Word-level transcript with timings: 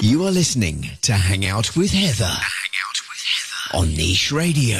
You 0.00 0.24
are 0.24 0.30
listening 0.30 0.88
to 1.02 1.12
Hang 1.12 1.44
Out 1.46 1.76
with 1.76 1.90
Heather. 1.90 2.24
Hang 2.24 2.34
Out 2.34 2.98
with 3.08 3.22
Heather 3.22 3.78
on 3.78 3.94
Niche 3.94 4.32
Radio. 4.32 4.78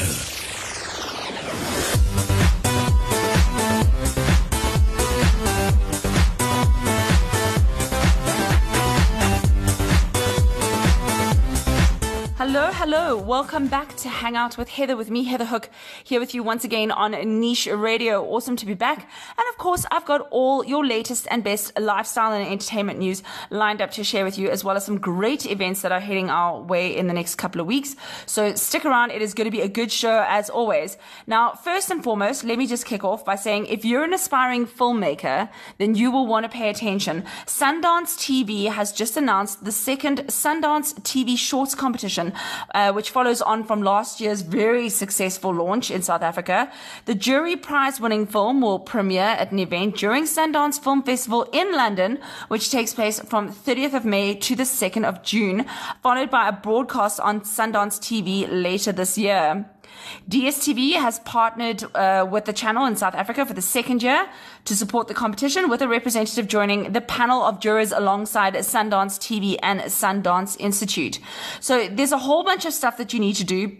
Hello. 12.84 13.16
Welcome 13.16 13.68
back 13.68 13.94
to 13.98 14.08
Hang 14.08 14.34
Out 14.34 14.58
with 14.58 14.68
Heather, 14.68 14.96
with 14.96 15.08
me, 15.08 15.22
Heather 15.22 15.44
Hook, 15.44 15.70
here 16.02 16.18
with 16.18 16.34
you 16.34 16.42
once 16.42 16.64
again 16.64 16.90
on 16.90 17.12
Niche 17.12 17.68
Radio. 17.68 18.24
Awesome 18.24 18.56
to 18.56 18.66
be 18.66 18.74
back. 18.74 19.08
And 19.38 19.46
of 19.50 19.56
course, 19.56 19.86
I've 19.92 20.04
got 20.04 20.26
all 20.32 20.64
your 20.64 20.84
latest 20.84 21.28
and 21.30 21.44
best 21.44 21.78
lifestyle 21.78 22.32
and 22.32 22.44
entertainment 22.44 22.98
news 22.98 23.22
lined 23.50 23.80
up 23.80 23.92
to 23.92 24.02
share 24.02 24.24
with 24.24 24.36
you, 24.36 24.50
as 24.50 24.64
well 24.64 24.76
as 24.76 24.84
some 24.84 24.98
great 24.98 25.46
events 25.46 25.82
that 25.82 25.92
are 25.92 26.00
heading 26.00 26.28
our 26.28 26.60
way 26.60 26.96
in 26.96 27.06
the 27.06 27.12
next 27.12 27.36
couple 27.36 27.60
of 27.60 27.68
weeks. 27.68 27.94
So 28.26 28.56
stick 28.56 28.84
around. 28.84 29.12
It 29.12 29.22
is 29.22 29.32
going 29.32 29.44
to 29.44 29.52
be 29.52 29.60
a 29.60 29.68
good 29.68 29.92
show 29.92 30.24
as 30.26 30.50
always. 30.50 30.98
Now, 31.28 31.52
first 31.52 31.88
and 31.88 32.02
foremost, 32.02 32.42
let 32.42 32.58
me 32.58 32.66
just 32.66 32.84
kick 32.84 33.04
off 33.04 33.24
by 33.24 33.36
saying 33.36 33.66
if 33.66 33.84
you're 33.84 34.02
an 34.02 34.12
aspiring 34.12 34.66
filmmaker, 34.66 35.48
then 35.78 35.94
you 35.94 36.10
will 36.10 36.26
want 36.26 36.46
to 36.46 36.50
pay 36.50 36.68
attention. 36.68 37.22
Sundance 37.46 38.18
TV 38.18 38.66
has 38.66 38.92
just 38.92 39.16
announced 39.16 39.64
the 39.64 39.70
second 39.70 40.24
Sundance 40.26 40.94
TV 41.02 41.38
Shorts 41.38 41.76
competition 41.76 42.32
uh, 42.74 42.92
which 42.92 43.10
follows 43.10 43.42
on 43.42 43.64
from 43.64 43.82
last 43.82 44.20
year's 44.20 44.42
very 44.42 44.88
successful 44.88 45.54
launch 45.54 45.90
in 45.90 46.02
South 46.02 46.22
Africa. 46.22 46.70
The 47.04 47.14
jury 47.14 47.56
prize 47.56 48.00
winning 48.00 48.26
film 48.26 48.60
will 48.60 48.78
premiere 48.78 49.36
at 49.38 49.52
an 49.52 49.58
event 49.58 49.96
during 49.96 50.24
Sundance 50.24 50.82
Film 50.82 51.02
Festival 51.02 51.48
in 51.52 51.72
London, 51.72 52.18
which 52.48 52.70
takes 52.70 52.94
place 52.94 53.20
from 53.20 53.52
30th 53.52 53.94
of 53.94 54.04
May 54.04 54.34
to 54.34 54.56
the 54.56 54.64
2nd 54.64 55.04
of 55.04 55.22
June, 55.22 55.66
followed 56.02 56.30
by 56.30 56.48
a 56.48 56.52
broadcast 56.52 57.20
on 57.20 57.40
Sundance 57.40 57.98
TV 57.98 58.46
later 58.50 58.92
this 58.92 59.18
year. 59.18 59.66
DSTV 60.28 60.94
has 60.94 61.18
partnered 61.20 61.84
uh, 61.94 62.26
with 62.30 62.44
the 62.44 62.52
channel 62.52 62.86
in 62.86 62.96
South 62.96 63.14
Africa 63.14 63.46
for 63.46 63.54
the 63.54 63.62
second 63.62 64.02
year 64.02 64.28
to 64.64 64.76
support 64.76 65.08
the 65.08 65.14
competition, 65.14 65.68
with 65.68 65.82
a 65.82 65.88
representative 65.88 66.48
joining 66.48 66.92
the 66.92 67.00
panel 67.00 67.42
of 67.42 67.60
jurors 67.60 67.92
alongside 67.92 68.54
Sundance 68.54 69.18
TV 69.18 69.56
and 69.62 69.80
Sundance 69.82 70.56
Institute. 70.58 71.18
So 71.60 71.88
there's 71.88 72.12
a 72.12 72.18
whole 72.18 72.44
bunch 72.44 72.64
of 72.64 72.72
stuff 72.72 72.96
that 72.96 73.12
you 73.12 73.20
need 73.20 73.34
to 73.36 73.44
do 73.44 73.76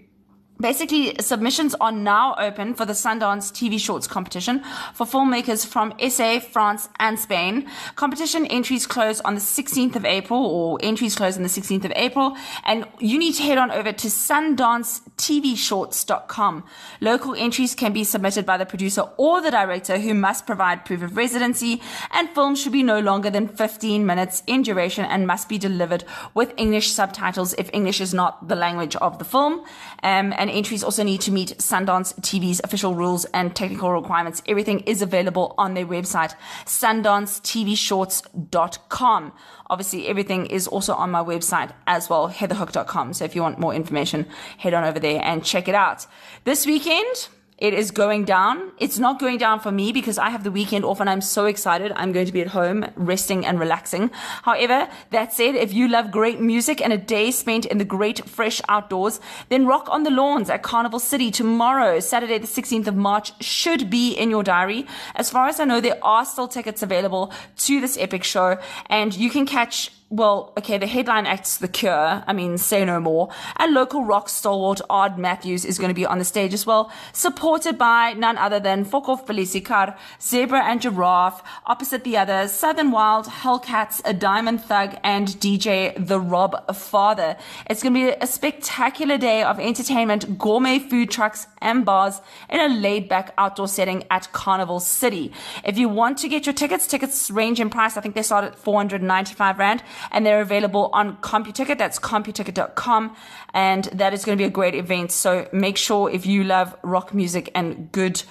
Basically, 0.63 1.15
submissions 1.21 1.75
are 1.81 1.91
now 1.91 2.37
open 2.39 2.75
for 2.75 2.87
the 2.87 2.93
Sundance 2.93 3.51
TV 3.51 3.81
Shorts 3.81 4.07
competition 4.07 4.63
for 4.95 5.05
filmmakers 5.05 5.67
from 5.67 5.93
SA, 6.09 6.39
France, 6.39 6.89
and 7.01 7.19
Spain. 7.19 7.69
Competition 7.97 8.47
entries 8.47 8.87
close 8.87 9.21
on 9.23 9.35
the 9.35 9.41
16th 9.41 9.97
of 9.97 10.05
April, 10.05 10.47
or 10.47 10.79
entries 10.81 11.17
close 11.17 11.37
on 11.37 11.43
the 11.43 11.49
16th 11.49 11.85
of 11.85 11.91
April, 11.97 12.37
and 12.65 12.87
you 13.01 13.19
need 13.19 13.33
to 13.33 13.43
head 13.43 13.59
on 13.59 13.73
over 13.73 13.91
to 13.91 14.07
sundancetvshorts.com. 14.07 16.65
Local 17.01 17.35
entries 17.35 17.75
can 17.75 17.93
be 17.93 18.05
submitted 18.05 18.47
by 18.47 18.57
the 18.57 18.65
producer 18.65 19.09
or 19.17 19.41
the 19.41 19.51
director 19.51 19.99
who 19.99 20.15
must 20.15 20.47
provide 20.47 20.85
proof 20.85 21.03
of 21.03 21.17
residency, 21.17 21.83
and 22.13 22.31
films 22.31 22.63
should 22.63 22.71
be 22.71 22.85
no 22.85 23.01
longer 23.01 23.31
than 23.31 23.49
15 23.49 24.07
minutes 24.07 24.45
in 24.47 24.63
duration 24.63 25.05
and 25.07 25.27
must 25.27 25.49
be 25.49 25.59
delivered 25.59 26.05
with 26.35 26.55
English 26.57 26.93
subtitles 26.93 27.53
if 27.55 27.69
English 27.73 28.01
is 28.01 28.15
not 28.15 28.47
the 28.47 28.55
language 28.55 28.95
of 28.95 29.19
the 29.19 29.25
film. 29.25 29.65
Um, 30.05 30.33
and 30.39 30.52
entries 30.53 30.85
also 30.85 31.03
need 31.03 31.23
to 31.23 31.33
meet 31.33 31.57
Sundance 31.59 32.15
TV's 32.21 32.61
official 32.65 32.95
rules 32.95 33.25
and 33.27 33.55
technical 33.57 33.93
requirements. 33.93 34.43
Everything 34.47 34.81
is 34.81 35.03
available 35.03 35.55
on 35.59 35.75
their 35.75 35.87
website, 35.87 36.35
sundancetvshorts.com. 36.67 39.33
Obviously, 39.71 40.09
everything 40.09 40.47
is 40.47 40.67
also 40.69 40.95
on 40.95 41.11
my 41.11 41.23
website 41.23 41.73
as 41.87 42.11
well, 42.11 42.29
heatherhook.com. 42.29 43.13
So 43.15 43.25
if 43.25 43.35
you 43.35 43.43
want 43.43 43.59
more 43.59 43.75
information, 43.75 44.27
head 44.59 44.75
on 44.75 44.85
over 44.85 45.01
there 45.01 45.21
and 45.23 45.45
check 45.45 45.69
it 45.69 45.75
out. 45.75 46.07
This 46.45 46.67
weekend, 46.67 47.29
it 47.63 47.75
is 47.75 47.93
going 47.93 48.25
down. 48.25 48.73
It's 48.79 48.99
not 48.99 49.21
going 49.21 49.39
down 49.39 49.61
for 49.61 49.71
me 49.71 49.93
because 49.93 50.19
I 50.19 50.31
have 50.31 50.43
the 50.43 50.51
weekend 50.51 50.85
off 50.85 50.99
and 50.99 51.09
I'm 51.09 51.21
so 51.21 51.45
excited. 51.45 51.93
I'm 51.95 52.11
going 52.11 52.27
to 52.27 52.33
be 52.33 52.41
at 52.41 52.49
home 52.49 52.85
resting 52.97 53.47
and 53.47 53.61
relaxing. 53.61 54.11
However, 54.43 54.89
that 55.11 55.33
said, 55.33 55.55
if 55.55 55.73
you 55.73 55.87
love 55.87 56.11
great 56.11 56.41
music 56.41 56.81
and 56.81 56.93
a 56.93 56.99
day 56.99 57.31
spent 57.31 57.65
in 57.65 57.79
the 57.79 57.85
great 57.85 58.29
fresh 58.29 58.61
outdoors, 58.69 59.21
then 59.49 59.65
rock 59.65 59.87
on 59.91 60.03
the 60.03 60.11
lawns 60.11 60.51
at 60.51 60.65
Carnival 60.65 60.99
City 60.99 61.31
tomorrow, 61.31 62.01
Saturday, 62.01 62.39
the 62.39 62.49
16th 62.49 62.89
of 62.89 62.97
March, 62.97 63.41
should 63.41 63.89
be 63.89 64.13
in 64.13 64.29
your 64.29 64.43
diary. 64.43 64.85
As 65.15 65.31
far 65.31 65.47
as 65.47 65.61
I 65.61 65.65
know, 65.65 65.81
there 65.81 66.05
are 66.05 66.25
still 66.25 66.49
tickets 66.49 66.83
available 66.83 67.33
to 67.59 67.81
this 67.81 67.97
epic 67.97 68.25
show 68.25 68.59
and 68.87 69.15
you 69.15 69.31
can 69.31 69.47
catch 69.47 69.93
well, 70.13 70.53
okay, 70.59 70.77
the 70.77 70.87
headline 70.87 71.25
acts 71.25 71.57
The 71.57 71.67
Cure. 71.67 72.23
I 72.27 72.35
mean, 72.35 72.59
say 72.59 72.85
no 72.85 73.01
more. 73.01 73.31
And 73.57 73.73
local 73.73 74.05
rock 74.05 74.29
stalwart 74.29 74.83
Odd 74.91 75.19
Matthews 75.19 75.65
is 75.65 75.79
going 75.79 75.89
to 75.89 75.95
be 75.95 76.05
on 76.05 76.19
the 76.19 76.25
stage 76.25 76.53
as 76.53 76.67
well, 76.67 76.93
supported 77.15 77.79
by 77.79 78.13
none 78.13 78.37
other 78.37 78.61
than 78.61 78.85
Fokofpolisiekar, 78.85 79.97
Zebra 80.21 80.65
and 80.65 80.83
Giraffe, 80.83 81.43
opposite 81.65 82.05
the 82.05 82.19
others, 82.19 82.53
Southern 82.53 82.91
Wild, 82.91 83.25
Hellcats, 83.25 84.03
A 84.05 84.13
Diamond 84.13 84.63
Thug, 84.63 84.97
and 85.03 85.29
DJ 85.29 85.95
The 85.97 86.21
Rob 86.21 86.77
Father. 86.77 87.39
It's 87.71 87.83
going 87.83 87.95
to 87.95 88.01
be 88.01 88.17
a 88.21 88.27
spectacular 88.27 89.17
day 89.17 89.43
of 89.43 89.59
entertainment, 89.59 90.37
gourmet 90.37 90.79
food 90.79 91.11
trucks, 91.11 91.47
and 91.63 91.87
bars 91.87 92.21
in 92.51 92.61
a 92.61 92.69
laid 92.69 93.09
back 93.09 93.33
outdoor 93.39 93.69
setting 93.69 94.05
at 94.11 94.31
Carnival 94.33 94.79
City. 94.79 95.33
If 95.65 95.79
you 95.79 95.89
want 95.89 96.19
to 96.19 96.29
get 96.29 96.45
your 96.45 96.53
tickets, 96.53 96.87
tickets 96.87 97.31
range 97.31 97.61
in 97.61 97.71
price. 97.71 97.97
I 97.97 98.03
think 98.03 98.15
they 98.15 98.23
start 98.23 98.45
at 98.45 98.59
495 98.59 99.59
Rand 99.59 99.83
and 100.11 100.27
they're 100.27 100.41
available 100.41 100.91
on 100.93 101.17
CompuTicket. 101.19 101.79
That's 101.79 101.99
computicket.com. 101.99 103.17
And 103.55 103.85
that 103.85 104.13
is 104.13 104.25
going 104.25 104.37
to 104.37 104.43
be 104.43 104.47
a 104.47 104.51
great 104.51 104.75
event. 104.75 105.13
So 105.13 105.49
make 105.53 105.77
sure 105.77 106.11
if 106.11 106.27
you 106.27 106.45
love 106.45 106.77
rock 106.83 107.15
music 107.15 107.51
and 107.55 107.91
good, 107.93 108.23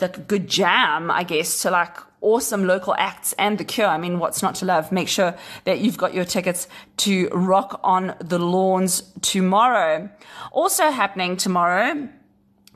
like 0.00 0.28
good 0.28 0.48
jam, 0.48 1.10
I 1.10 1.24
guess, 1.24 1.62
to 1.62 1.70
like 1.70 1.96
awesome 2.20 2.66
local 2.66 2.94
acts 2.98 3.34
and 3.34 3.58
The 3.58 3.64
Cure. 3.64 3.86
I 3.86 3.98
mean, 3.98 4.18
what's 4.18 4.42
not 4.42 4.56
to 4.56 4.64
love? 4.64 4.90
Make 4.90 5.08
sure 5.08 5.36
that 5.64 5.78
you've 5.78 5.96
got 5.96 6.14
your 6.14 6.24
tickets 6.24 6.68
to 6.98 7.28
Rock 7.28 7.80
on 7.84 8.14
the 8.20 8.38
Lawns 8.38 9.02
tomorrow. 9.22 10.10
Also 10.50 10.90
happening 10.90 11.36
tomorrow, 11.36 12.08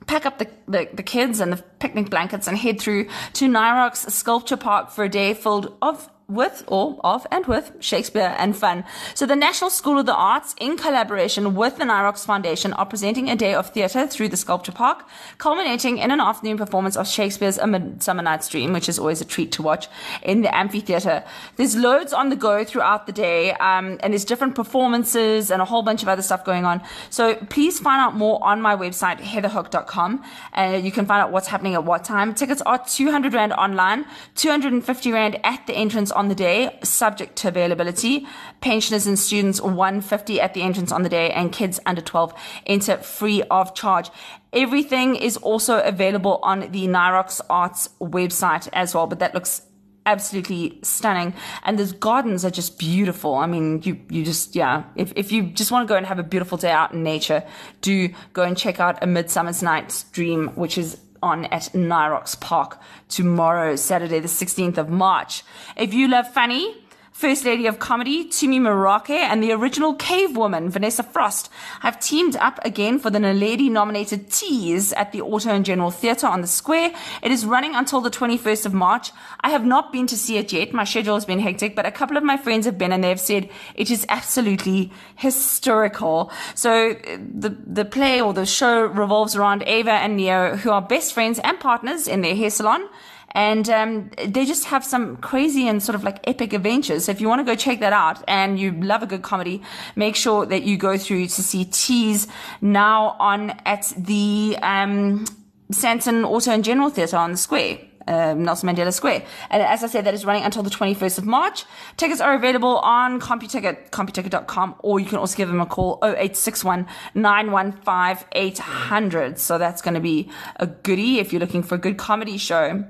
pack 0.06 0.26
up 0.26 0.38
the, 0.38 0.48
the, 0.66 0.88
the, 0.92 1.02
kids 1.02 1.40
and 1.40 1.52
the 1.52 1.62
picnic 1.78 2.10
blankets 2.10 2.46
and 2.46 2.56
head 2.56 2.80
through 2.80 3.06
to 3.34 3.48
Nirox 3.48 4.10
Sculpture 4.10 4.56
Park 4.56 4.90
for 4.90 5.04
a 5.04 5.08
day 5.08 5.34
filled 5.34 5.76
of 5.82 6.08
with 6.30 6.64
or 6.66 6.98
of 7.04 7.26
and 7.30 7.46
with 7.46 7.72
Shakespeare 7.80 8.34
and 8.38 8.56
fun. 8.56 8.84
So 9.14 9.26
the 9.26 9.36
National 9.36 9.70
School 9.70 9.98
of 9.98 10.06
the 10.06 10.14
Arts, 10.14 10.54
in 10.58 10.76
collaboration 10.76 11.54
with 11.54 11.76
the 11.76 11.84
Nirox 11.84 12.24
Foundation, 12.24 12.72
are 12.74 12.86
presenting 12.86 13.28
a 13.28 13.36
day 13.36 13.54
of 13.54 13.70
theatre 13.70 14.06
through 14.06 14.28
the 14.28 14.36
Sculpture 14.36 14.72
Park, 14.72 15.06
culminating 15.38 15.98
in 15.98 16.10
an 16.10 16.20
afternoon 16.20 16.56
performance 16.56 16.96
of 16.96 17.08
Shakespeare's 17.08 17.58
A 17.58 17.66
Midsummer 17.66 18.22
Night's 18.22 18.48
Dream, 18.48 18.72
which 18.72 18.88
is 18.88 18.98
always 18.98 19.20
a 19.20 19.24
treat 19.24 19.52
to 19.52 19.62
watch 19.62 19.88
in 20.22 20.42
the 20.42 20.54
amphitheatre. 20.54 21.24
There's 21.56 21.76
loads 21.76 22.12
on 22.12 22.30
the 22.30 22.36
go 22.36 22.64
throughout 22.64 23.06
the 23.06 23.12
day, 23.12 23.52
um, 23.54 23.98
and 24.02 24.12
there's 24.12 24.24
different 24.24 24.54
performances 24.54 25.50
and 25.50 25.60
a 25.60 25.64
whole 25.64 25.82
bunch 25.82 26.02
of 26.02 26.08
other 26.08 26.22
stuff 26.22 26.44
going 26.44 26.64
on. 26.64 26.82
So 27.10 27.34
please 27.34 27.80
find 27.80 28.00
out 28.00 28.14
more 28.14 28.42
on 28.42 28.62
my 28.62 28.76
website, 28.76 29.18
heatherhook.com. 29.18 30.22
Uh, 30.56 30.80
you 30.82 30.92
can 30.92 31.06
find 31.06 31.22
out 31.22 31.32
what's 31.32 31.48
happening 31.48 31.74
at 31.74 31.84
what 31.84 32.04
time. 32.04 32.34
Tickets 32.34 32.62
are 32.62 32.78
200 32.78 33.34
Rand 33.34 33.52
online, 33.52 34.06
250 34.36 35.12
Rand 35.12 35.40
at 35.44 35.66
the 35.66 35.74
entrance 35.74 36.12
on 36.20 36.28
the 36.28 36.34
day, 36.34 36.78
subject 36.84 37.34
to 37.36 37.48
availability. 37.48 38.26
Pensioners 38.60 39.06
and 39.06 39.18
students 39.18 39.58
150 39.58 40.38
at 40.38 40.52
the 40.52 40.60
entrance 40.60 40.92
on 40.92 41.02
the 41.02 41.08
day, 41.08 41.30
and 41.30 41.50
kids 41.50 41.80
under 41.86 42.02
12 42.02 42.34
enter 42.66 42.98
free 42.98 43.42
of 43.44 43.74
charge. 43.74 44.10
Everything 44.52 45.16
is 45.16 45.38
also 45.38 45.80
available 45.80 46.38
on 46.42 46.60
the 46.72 46.86
Nirox 46.86 47.40
Arts 47.48 47.88
website 48.02 48.68
as 48.74 48.94
well, 48.94 49.06
but 49.06 49.18
that 49.20 49.34
looks 49.34 49.62
absolutely 50.06 50.78
stunning 50.82 51.34
and 51.62 51.78
those 51.78 51.92
gardens 51.92 52.42
are 52.42 52.50
just 52.50 52.78
beautiful 52.78 53.34
i 53.34 53.46
mean 53.46 53.82
you 53.82 54.00
you 54.08 54.24
just 54.24 54.56
yeah 54.56 54.82
if, 54.96 55.12
if 55.14 55.30
you 55.30 55.42
just 55.42 55.70
want 55.70 55.86
to 55.86 55.92
go 55.92 55.94
and 55.94 56.06
have 56.06 56.18
a 56.18 56.22
beautiful 56.22 56.56
day 56.56 56.70
out 56.70 56.94
in 56.94 57.02
nature 57.02 57.44
do 57.82 58.08
go 58.32 58.42
and 58.42 58.56
check 58.56 58.80
out 58.80 59.00
a 59.02 59.06
midsummer's 59.06 59.62
night's 59.62 60.04
dream 60.04 60.48
which 60.54 60.78
is 60.78 60.98
on 61.22 61.46
at 61.46 61.70
Nirox 61.74 62.38
Park 62.38 62.78
tomorrow, 63.08 63.76
Saturday, 63.76 64.20
the 64.20 64.28
16th 64.28 64.78
of 64.78 64.88
March. 64.88 65.42
If 65.76 65.92
you 65.94 66.08
love 66.08 66.32
funny, 66.32 66.79
First 67.20 67.44
Lady 67.44 67.66
of 67.66 67.78
Comedy, 67.78 68.24
Tumi 68.24 68.58
Morake, 68.58 69.10
and 69.10 69.42
the 69.42 69.52
original 69.52 69.92
Cave 69.92 70.38
Woman, 70.38 70.70
Vanessa 70.70 71.02
Frost, 71.02 71.50
have 71.80 72.00
teamed 72.00 72.34
up 72.36 72.58
again 72.64 72.98
for 72.98 73.10
the 73.10 73.18
Naledi 73.18 73.70
nominated 73.70 74.32
Tease 74.32 74.94
at 74.94 75.12
the 75.12 75.20
Auto 75.20 75.50
and 75.50 75.62
General 75.62 75.90
Theatre 75.90 76.26
on 76.26 76.40
the 76.40 76.46
Square. 76.46 76.92
It 77.22 77.30
is 77.30 77.44
running 77.44 77.74
until 77.74 78.00
the 78.00 78.10
21st 78.10 78.64
of 78.64 78.72
March. 78.72 79.12
I 79.42 79.50
have 79.50 79.66
not 79.66 79.92
been 79.92 80.06
to 80.06 80.16
see 80.16 80.38
it 80.38 80.50
yet. 80.50 80.72
My 80.72 80.84
schedule 80.84 81.12
has 81.12 81.26
been 81.26 81.40
hectic, 81.40 81.76
but 81.76 81.84
a 81.84 81.90
couple 81.90 82.16
of 82.16 82.22
my 82.22 82.38
friends 82.38 82.64
have 82.64 82.78
been 82.78 82.90
and 82.90 83.04
they've 83.04 83.20
said 83.20 83.50
it 83.74 83.90
is 83.90 84.06
absolutely 84.08 84.90
historical. 85.16 86.32
So 86.54 86.92
uh, 86.92 87.18
the, 87.18 87.54
the 87.66 87.84
play 87.84 88.22
or 88.22 88.32
the 88.32 88.46
show 88.46 88.86
revolves 88.86 89.36
around 89.36 89.62
Ava 89.66 89.92
and 89.92 90.16
Neo, 90.16 90.56
who 90.56 90.70
are 90.70 90.80
best 90.80 91.12
friends 91.12 91.38
and 91.40 91.60
partners 91.60 92.08
in 92.08 92.22
their 92.22 92.34
hair 92.34 92.48
salon 92.48 92.88
and 93.32 93.68
um, 93.70 94.10
they 94.26 94.44
just 94.44 94.66
have 94.66 94.84
some 94.84 95.16
crazy 95.18 95.68
and 95.68 95.82
sort 95.82 95.94
of 95.94 96.04
like 96.04 96.18
epic 96.28 96.52
adventures. 96.52 97.04
So 97.04 97.12
if 97.12 97.20
you 97.20 97.28
want 97.28 97.40
to 97.40 97.44
go 97.44 97.54
check 97.54 97.80
that 97.80 97.92
out 97.92 98.22
and 98.26 98.58
you 98.58 98.72
love 98.72 99.02
a 99.02 99.06
good 99.06 99.22
comedy, 99.22 99.62
make 99.96 100.16
sure 100.16 100.46
that 100.46 100.62
you 100.62 100.76
go 100.76 100.96
through 100.96 101.26
to 101.26 101.42
see 101.42 101.64
Tease 101.64 102.26
now 102.60 103.16
on 103.20 103.50
at 103.64 103.92
the 103.96 104.56
um, 104.62 105.26
Sandton 105.72 106.24
Auto 106.24 106.50
and 106.50 106.64
General 106.64 106.90
Theatre 106.90 107.16
on 107.16 107.32
the 107.32 107.36
Square 107.36 107.78
um, 108.10 108.42
Nelson 108.42 108.68
Mandela 108.68 108.92
Square. 108.92 109.22
And 109.50 109.62
as 109.62 109.84
I 109.84 109.86
said, 109.86 110.04
that 110.04 110.14
is 110.14 110.24
running 110.24 110.42
until 110.42 110.62
the 110.62 110.70
21st 110.70 111.18
of 111.18 111.26
March. 111.26 111.64
Tickets 111.96 112.20
are 112.20 112.34
available 112.34 112.78
on 112.78 113.20
CompuTicket, 113.20 113.90
CompuTicket.com, 113.90 114.76
or 114.80 115.00
you 115.00 115.06
can 115.06 115.18
also 115.18 115.36
give 115.36 115.48
them 115.48 115.60
a 115.60 115.66
call 115.66 115.98
0861 116.02 116.86
915 117.14 118.26
800. 118.32 119.38
So 119.38 119.58
that's 119.58 119.80
going 119.80 119.94
to 119.94 120.00
be 120.00 120.28
a 120.56 120.66
goodie 120.66 121.18
if 121.20 121.32
you're 121.32 121.40
looking 121.40 121.62
for 121.62 121.76
a 121.76 121.78
good 121.78 121.96
comedy 121.96 122.36
show. 122.36 122.84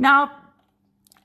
Now, 0.00 0.32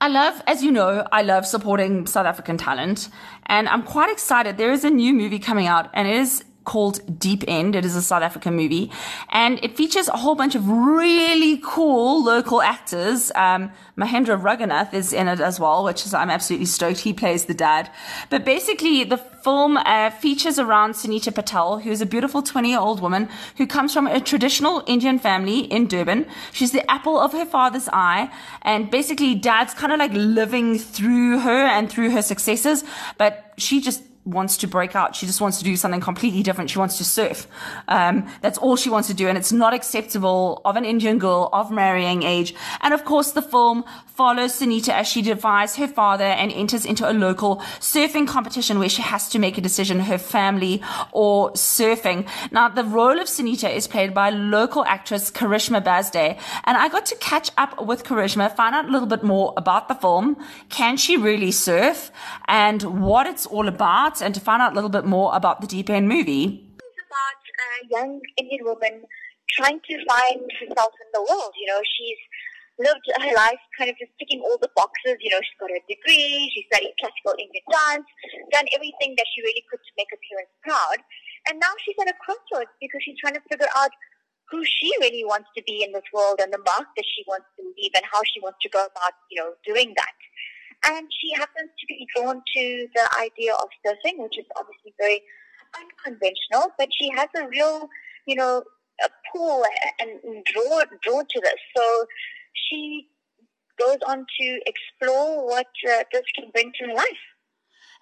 I 0.02 0.08
love, 0.08 0.42
as 0.46 0.62
you 0.62 0.70
know, 0.70 1.06
I 1.10 1.22
love 1.22 1.46
supporting 1.46 2.06
South 2.06 2.26
African 2.26 2.58
talent, 2.58 3.08
and 3.46 3.66
I'm 3.70 3.82
quite 3.82 4.12
excited. 4.12 4.58
There 4.58 4.70
is 4.70 4.84
a 4.84 4.90
new 4.90 5.14
movie 5.14 5.38
coming 5.38 5.66
out, 5.66 5.88
and 5.94 6.06
it 6.06 6.14
is 6.14 6.44
called 6.66 7.18
Deep 7.18 7.44
End. 7.48 7.74
It 7.74 7.86
is 7.86 7.96
a 7.96 8.02
South 8.02 8.22
African 8.22 8.54
movie 8.54 8.90
and 9.30 9.58
it 9.64 9.76
features 9.76 10.08
a 10.08 10.18
whole 10.18 10.34
bunch 10.34 10.54
of 10.54 10.68
really 10.68 11.58
cool 11.64 12.22
local 12.22 12.60
actors. 12.60 13.32
Um, 13.34 13.70
Mahendra 13.96 14.38
Raghunath 14.38 14.92
is 14.92 15.14
in 15.14 15.28
it 15.28 15.40
as 15.40 15.58
well, 15.58 15.82
which 15.84 16.04
is, 16.04 16.12
I'm 16.12 16.28
absolutely 16.28 16.66
stoked. 16.66 17.00
He 17.00 17.14
plays 17.14 17.46
the 17.46 17.54
dad. 17.54 17.90
But 18.28 18.44
basically 18.44 19.04
the 19.04 19.16
film 19.16 19.76
uh, 19.78 20.10
features 20.10 20.58
around 20.58 20.94
Sunita 20.94 21.32
Patel, 21.32 21.78
who 21.78 21.90
is 21.90 22.02
a 22.02 22.06
beautiful 22.06 22.42
20 22.42 22.68
year 22.68 22.80
old 22.80 23.00
woman 23.00 23.28
who 23.56 23.66
comes 23.66 23.94
from 23.94 24.06
a 24.08 24.20
traditional 24.20 24.82
Indian 24.86 25.18
family 25.18 25.60
in 25.60 25.86
Durban. 25.86 26.26
She's 26.52 26.72
the 26.72 26.88
apple 26.90 27.18
of 27.18 27.32
her 27.32 27.46
father's 27.46 27.88
eye. 27.92 28.28
And 28.62 28.90
basically 28.90 29.36
dad's 29.36 29.72
kind 29.72 29.92
of 29.92 29.98
like 30.00 30.10
living 30.12 30.78
through 30.78 31.38
her 31.40 31.64
and 31.66 31.88
through 31.88 32.10
her 32.10 32.22
successes, 32.22 32.84
but 33.18 33.54
she 33.56 33.80
just 33.80 34.02
wants 34.26 34.56
to 34.58 34.66
break 34.66 34.96
out. 34.96 35.14
She 35.14 35.24
just 35.24 35.40
wants 35.40 35.58
to 35.58 35.64
do 35.64 35.76
something 35.76 36.00
completely 36.00 36.42
different. 36.42 36.68
She 36.68 36.78
wants 36.78 36.98
to 36.98 37.04
surf. 37.04 37.46
Um, 37.88 38.28
that's 38.42 38.58
all 38.58 38.76
she 38.76 38.90
wants 38.90 39.08
to 39.08 39.14
do. 39.14 39.28
And 39.28 39.38
it's 39.38 39.52
not 39.52 39.72
acceptable 39.72 40.60
of 40.64 40.76
an 40.76 40.84
Indian 40.84 41.18
girl 41.18 41.48
of 41.52 41.70
marrying 41.70 42.24
age. 42.24 42.54
And 42.80 42.92
of 42.92 43.04
course, 43.04 43.32
the 43.32 43.42
film 43.42 43.84
follows 44.06 44.58
Sunita 44.58 44.88
as 44.88 45.06
she 45.06 45.22
defies 45.22 45.76
her 45.76 45.86
father 45.86 46.24
and 46.24 46.50
enters 46.50 46.84
into 46.84 47.08
a 47.08 47.12
local 47.12 47.56
surfing 47.80 48.26
competition 48.26 48.78
where 48.78 48.88
she 48.88 49.02
has 49.02 49.28
to 49.28 49.38
make 49.38 49.58
a 49.58 49.60
decision, 49.60 50.00
her 50.00 50.18
family 50.18 50.82
or 51.12 51.52
surfing. 51.52 52.26
Now, 52.50 52.68
the 52.68 52.84
role 52.84 53.20
of 53.20 53.28
Sunita 53.28 53.72
is 53.72 53.86
played 53.86 54.12
by 54.12 54.30
local 54.30 54.84
actress 54.86 55.30
Karishma 55.30 55.82
Bazday. 55.84 56.38
And 56.64 56.76
I 56.76 56.88
got 56.88 57.06
to 57.06 57.16
catch 57.16 57.50
up 57.56 57.84
with 57.84 58.04
Karishma, 58.04 58.54
find 58.56 58.74
out 58.74 58.88
a 58.88 58.90
little 58.90 59.08
bit 59.08 59.22
more 59.22 59.54
about 59.56 59.88
the 59.88 59.94
film. 59.94 60.36
Can 60.70 60.96
she 60.96 61.16
really 61.16 61.52
surf 61.52 62.10
and 62.48 62.82
what 63.00 63.26
it's 63.26 63.46
all 63.46 63.68
about? 63.68 64.15
And 64.22 64.34
to 64.34 64.40
find 64.40 64.62
out 64.62 64.72
a 64.72 64.74
little 64.74 64.90
bit 64.90 65.04
more 65.04 65.34
about 65.34 65.60
the 65.60 65.66
Deep 65.66 65.90
End 65.90 66.08
movie. 66.08 66.66
It's 66.78 67.02
about 67.06 67.42
a 67.60 67.70
young 67.90 68.20
Indian 68.36 68.64
woman 68.64 69.02
trying 69.50 69.80
to 69.80 69.94
find 70.08 70.42
herself 70.60 70.92
in 71.00 71.08
the 71.14 71.22
world. 71.22 71.52
You 71.56 71.66
know, 71.66 71.80
she's 71.84 72.20
lived 72.78 73.08
her 73.08 73.34
life 73.34 73.60
kind 73.78 73.88
of 73.88 73.96
just 73.96 74.12
ticking 74.20 74.40
all 74.44 74.58
the 74.60 74.70
boxes. 74.76 75.16
You 75.20 75.32
know, 75.32 75.40
she's 75.40 75.58
got 75.60 75.72
her 75.72 75.82
degree, 75.88 76.50
she 76.52 76.66
studied 76.72 76.92
classical 77.00 77.36
Indian 77.40 77.64
dance, 77.72 78.08
done 78.52 78.68
everything 78.76 79.16
that 79.16 79.28
she 79.32 79.40
really 79.40 79.64
could 79.70 79.80
to 79.80 79.92
make 79.96 80.12
her 80.12 80.20
parents 80.20 80.52
proud. 80.60 80.98
And 81.48 81.56
now 81.60 81.72
she's 81.80 81.96
at 82.00 82.10
a 82.10 82.16
crossroads 82.20 82.72
because 82.80 83.00
she's 83.00 83.16
trying 83.22 83.38
to 83.38 83.44
figure 83.48 83.70
out 83.76 83.92
who 84.50 84.62
she 84.62 84.92
really 85.00 85.24
wants 85.24 85.50
to 85.56 85.62
be 85.66 85.82
in 85.82 85.90
this 85.90 86.06
world 86.14 86.38
and 86.38 86.52
the 86.52 86.62
mark 86.62 86.86
that 86.94 87.06
she 87.06 87.24
wants 87.26 87.50
to 87.58 87.66
leave 87.66 87.90
and 87.96 88.06
how 88.06 88.22
she 88.22 88.38
wants 88.38 88.58
to 88.62 88.70
go 88.70 88.86
about, 88.86 89.14
you 89.30 89.42
know, 89.42 89.58
doing 89.66 89.90
that. 89.96 90.14
And 90.84 91.08
she 91.20 91.32
happens 91.34 91.70
to 91.78 91.86
be 91.86 92.06
drawn 92.14 92.36
to 92.36 92.88
the 92.94 93.08
idea 93.20 93.54
of 93.54 93.68
surfing, 93.84 94.18
which 94.18 94.38
is 94.38 94.46
obviously 94.56 94.94
very 94.98 95.22
unconventional, 95.74 96.72
but 96.78 96.88
she 96.96 97.10
has 97.16 97.28
a 97.36 97.48
real, 97.48 97.88
you 98.26 98.36
know, 98.36 98.62
a 99.04 99.08
pull 99.32 99.64
and 100.00 100.10
draw 100.44 100.82
drawn 101.02 101.24
to 101.28 101.40
this. 101.40 101.60
So 101.76 102.06
she 102.52 103.08
goes 103.78 103.98
on 104.06 104.26
to 104.40 104.60
explore 104.66 105.46
what 105.46 105.66
uh, 105.88 106.04
this 106.12 106.22
can 106.34 106.50
bring 106.52 106.72
to 106.80 106.94
life. 106.94 107.24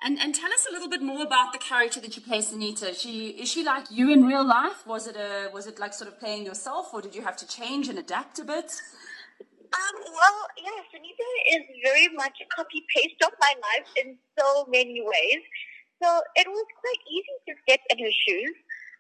And 0.03 0.19
and 0.19 0.35
tell 0.35 0.53
us 0.53 0.67
a 0.69 0.73
little 0.73 0.89
bit 0.89 1.03
more 1.03 1.23
about 1.23 1.53
the 1.53 1.59
character 1.59 2.01
that 2.01 2.17
you 2.17 2.23
play, 2.23 2.39
Sunita. 2.39 2.99
She 3.01 3.29
is 3.29 3.51
she 3.51 3.65
like 3.65 3.87
you 3.91 4.13
in 4.13 4.27
real 4.27 4.47
life? 4.47 4.87
Was 4.87 5.07
it 5.07 5.17
a 5.17 5.51
was 5.53 5.67
it 5.67 5.79
like 5.79 5.95
sort 5.95 6.09
of 6.09 6.19
playing 6.19 6.45
yourself, 6.45 6.93
or 6.93 7.01
did 7.01 7.15
you 7.15 7.23
have 7.23 7.37
to 7.39 7.47
change 7.47 7.89
and 7.89 7.99
adapt 7.99 8.39
a 8.39 8.45
bit? 8.45 8.73
Um, 9.75 9.97
well, 10.07 10.39
yeah, 10.63 10.81
Sunita 10.95 11.29
is 11.59 11.63
very 11.83 12.09
much 12.15 12.39
a 12.39 12.47
copy 12.55 12.87
paste 12.95 13.19
of 13.27 13.33
my 13.41 13.55
life 13.59 13.89
in 13.99 14.17
so 14.39 14.67
many 14.71 15.03
ways. 15.03 15.43
So 16.03 16.23
it 16.37 16.47
was 16.47 16.67
quite 16.79 17.03
easy 17.11 17.37
to 17.49 17.53
step 17.67 17.81
in 17.91 17.99
her 17.99 18.15
shoes. 18.27 18.55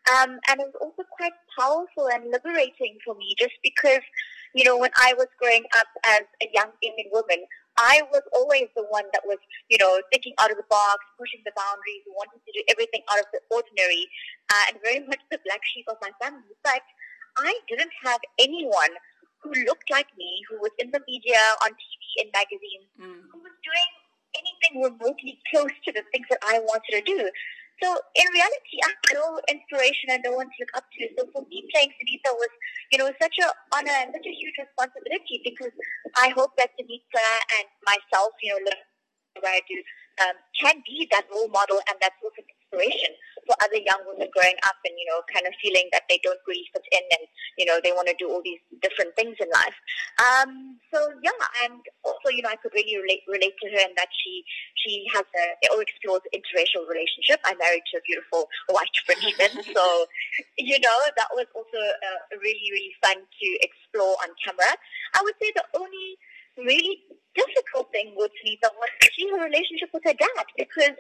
Um, 0.05 0.37
and 0.51 0.61
it 0.61 0.69
was 0.69 0.77
also 0.83 1.03
quite 1.17 1.33
powerful 1.57 2.13
and 2.13 2.29
liberating 2.29 2.99
for 3.07 3.15
me 3.15 3.35
just 3.39 3.57
because, 3.63 4.05
you 4.53 4.65
know, 4.65 4.77
when 4.77 4.91
I 5.01 5.15
was 5.17 5.29
growing 5.41 5.65
up 5.79 5.89
as 6.05 6.29
a 6.43 6.51
young 6.53 6.77
Indian 6.83 7.09
woman, 7.09 7.47
I 7.79 8.03
was 8.13 8.21
always 8.37 8.69
the 8.77 8.85
one 8.91 9.09
that 9.15 9.25
was, 9.25 9.39
you 9.71 9.79
know, 9.79 10.03
thinking 10.13 10.35
out 10.39 10.51
of 10.51 10.59
the 10.59 10.69
box, 10.69 11.01
pushing 11.19 11.41
the 11.47 11.57
boundaries, 11.57 12.05
wanting 12.13 12.43
to 12.45 12.53
do 12.53 12.63
everything 12.69 13.01
out 13.11 13.19
of 13.19 13.33
the 13.33 13.41
ordinary, 13.49 14.05
uh, 14.53 14.65
and 14.69 14.77
very 14.85 15.01
much 15.09 15.25
the 15.31 15.41
black 15.47 15.65
sheep 15.73 15.87
of 15.89 15.97
my 16.03 16.13
family. 16.21 16.53
But 16.63 16.85
I 17.39 17.59
didn't 17.67 17.93
have 18.05 18.21
anyone 18.39 18.93
who 19.45 19.53
looked 19.69 19.93
like 19.93 20.09
me, 20.17 20.41
who 20.49 20.57
was 20.59 20.73
in 20.81 20.91
the 20.91 21.05
media, 21.07 21.39
on 21.61 21.71
TV, 21.77 22.03
in 22.25 22.33
magazines, 22.33 22.89
mm. 22.97 23.21
who 23.29 23.39
was 23.45 23.53
doing 23.61 23.91
anything 24.41 24.81
remotely 24.81 25.39
close 25.53 25.77
to 25.85 25.93
the 25.93 26.03
things 26.11 26.27
that 26.33 26.41
I 26.43 26.59
wanted 26.65 26.97
to 26.97 27.03
do. 27.05 27.29
So 27.83 27.91
in 28.17 28.27
reality, 28.33 28.77
I 28.87 28.89
had 28.89 29.19
no 29.19 29.41
inspiration 29.51 30.17
and 30.17 30.23
no 30.25 30.33
one 30.39 30.47
to 30.47 30.57
look 30.63 30.73
up 30.79 30.87
to. 30.89 31.03
So 31.19 31.27
for 31.35 31.43
me, 31.51 31.67
playing 31.75 31.93
Sunita 31.99 32.33
was, 32.33 32.53
you 32.91 32.99
know, 32.99 33.11
such 33.21 33.37
a 33.43 33.51
honor 33.75 33.99
and 33.99 34.15
such 34.15 34.27
a 34.27 34.35
huge 34.35 34.57
responsibility 34.57 35.43
because 35.45 35.75
I 36.17 36.31
hope 36.33 36.57
that 36.57 36.71
Sunita 36.79 37.27
and 37.61 37.67
myself, 37.85 38.33
you 38.43 38.57
know, 38.63 38.79
where 39.43 39.59
I 39.59 39.63
do, 39.67 39.77
um, 40.23 40.37
can 40.55 40.79
be 40.87 41.09
that 41.11 41.27
role 41.29 41.51
model 41.51 41.83
and 41.91 41.99
that 42.01 42.15
source 42.23 42.39
of 42.39 42.47
inspiration 42.47 43.11
for 43.47 43.57
other 43.63 43.81
young 43.81 44.01
women 44.07 44.29
growing 44.33 44.59
up 44.65 44.77
and, 44.85 44.95
you 44.97 45.07
know, 45.07 45.21
kind 45.33 45.47
of 45.47 45.55
feeling 45.61 45.89
that 45.93 46.05
they 46.09 46.21
don't 46.23 46.41
really 46.49 46.67
fit 46.73 46.85
in 46.93 47.05
and, 47.13 47.25
you 47.59 47.65
know, 47.65 47.79
they 47.83 47.93
want 47.93 48.09
to 48.09 48.17
do 48.19 48.29
all 48.29 48.43
these 48.45 48.61
different 48.83 49.15
things 49.17 49.37
in 49.41 49.49
life. 49.53 49.77
Um, 50.21 50.81
so 50.93 50.99
yeah, 51.23 51.45
and 51.65 51.81
also, 52.05 52.33
you 52.33 52.43
know, 52.43 52.53
I 52.53 52.59
could 52.61 52.73
really 52.75 52.97
relate, 52.97 53.23
relate 53.29 53.55
to 53.63 53.69
her 53.71 53.83
in 53.85 53.93
that 53.97 54.11
she, 54.13 54.45
she 54.81 55.07
has 55.15 55.25
a, 55.25 55.45
or 55.75 55.83
explores 55.83 56.25
interracial 56.33 56.89
relationship. 56.89 57.41
I'm 57.45 57.59
married 57.59 57.85
to 57.93 57.99
a 57.99 58.05
beautiful 58.07 58.49
white 58.71 58.95
Frenchman. 59.07 59.65
so, 59.75 59.85
you 60.59 60.79
know, 60.81 60.99
that 61.17 61.31
was 61.33 61.47
also 61.55 61.81
uh, 61.81 62.21
really, 62.41 62.69
really 62.73 62.95
fun 63.03 63.21
to 63.21 63.49
explore 63.61 64.17
on 64.25 64.33
camera. 64.41 64.73
I 65.15 65.21
would 65.23 65.35
say 65.41 65.53
the 65.55 65.65
only 65.77 66.19
really 66.57 67.03
difficult 67.35 67.91
thing 67.91 68.15
with 68.17 68.31
Lisa 68.45 68.71
was 68.79 68.91
actually 69.03 69.31
her 69.31 69.45
relationship 69.45 69.91
with 69.93 70.05
her 70.05 70.15
dad 70.15 70.47
because, 70.57 70.97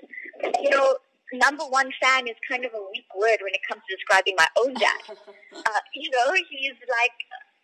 you 0.60 0.70
know, 0.70 0.96
number 1.38 1.64
one 1.64 1.90
fan 2.00 2.28
is 2.28 2.36
kind 2.48 2.64
of 2.64 2.72
a 2.74 2.82
weak 2.92 3.08
word 3.14 3.38
when 3.42 3.54
it 3.54 3.60
comes 3.68 3.82
to 3.88 3.96
describing 3.96 4.34
my 4.36 4.48
own 4.58 4.74
dad. 4.74 5.02
Uh, 5.54 5.80
you 5.94 6.10
know, 6.10 6.34
he's 6.34 6.74
like 6.90 7.14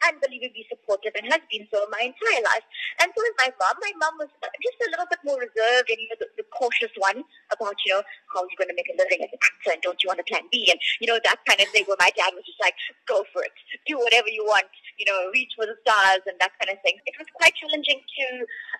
unbelievably 0.06 0.64
supportive 0.68 1.12
and 1.16 1.28
has 1.28 1.42
been 1.52 1.66
so 1.68 1.84
my 1.92 2.00
entire 2.00 2.42
life. 2.44 2.64
And 3.00 3.12
so 3.12 3.20
was 3.20 3.36
my 3.36 3.50
mom. 3.60 3.76
My 3.80 3.92
mom 4.00 4.14
was 4.20 4.30
just 4.40 4.80
a 4.86 4.90
little 4.90 5.08
bit 5.08 5.20
more 5.24 5.36
reserved 5.36 5.88
and, 5.92 5.98
you 6.00 6.08
know, 6.08 6.18
the, 6.20 6.28
the 6.40 6.46
cautious 6.52 6.92
one 6.96 7.20
about, 7.52 7.76
you 7.84 7.92
know, 7.92 8.02
how 8.32 8.44
you're 8.48 8.60
going 8.60 8.72
to 8.72 8.78
make 8.78 8.88
a 8.88 8.96
living 8.96 9.20
as 9.24 9.30
an 9.32 9.40
actor 9.40 9.70
and 9.76 9.80
don't 9.84 10.00
you 10.00 10.08
want 10.08 10.20
a 10.20 10.26
plan 10.26 10.48
B? 10.48 10.68
And, 10.72 10.80
you 11.00 11.08
know, 11.08 11.20
that 11.24 11.40
kind 11.44 11.60
of 11.60 11.68
thing 11.72 11.84
where 11.84 12.00
my 12.00 12.10
dad 12.16 12.32
was 12.32 12.44
just 12.48 12.60
like, 12.60 12.76
go 13.04 13.24
for 13.32 13.44
it. 13.44 13.52
Do 13.84 14.00
whatever 14.00 14.28
you 14.28 14.44
want. 14.44 14.68
You 15.00 15.08
know, 15.08 15.32
reach 15.32 15.48
for 15.56 15.64
the 15.64 15.80
stars 15.80 16.20
and 16.28 16.36
that 16.44 16.52
kind 16.60 16.68
of 16.68 16.76
thing. 16.84 17.00
It 17.08 17.16
was 17.16 17.24
quite 17.32 17.56
challenging 17.56 18.04
to 18.04 18.26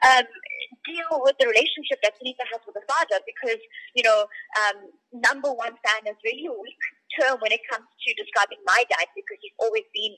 um, 0.05 0.27
deal 0.85 1.25
with 1.25 1.41
the 1.41 1.49
relationship 1.49 1.97
that 2.05 2.21
Lisa 2.21 2.45
has 2.53 2.61
with 2.69 2.77
her 2.77 2.85
father 2.85 3.25
because, 3.25 3.57
you 3.97 4.05
know, 4.05 4.29
um, 4.61 4.93
number 5.17 5.49
one 5.49 5.73
fan 5.81 6.03
is 6.05 6.21
really 6.21 6.45
a 6.45 6.53
weak 6.53 6.85
term 7.17 7.41
when 7.41 7.57
it 7.57 7.65
comes 7.73 7.89
to 7.89 8.09
describing 8.21 8.61
my 8.69 8.85
dad 8.93 9.09
because 9.17 9.41
he's 9.41 9.57
always 9.57 9.89
been 9.97 10.13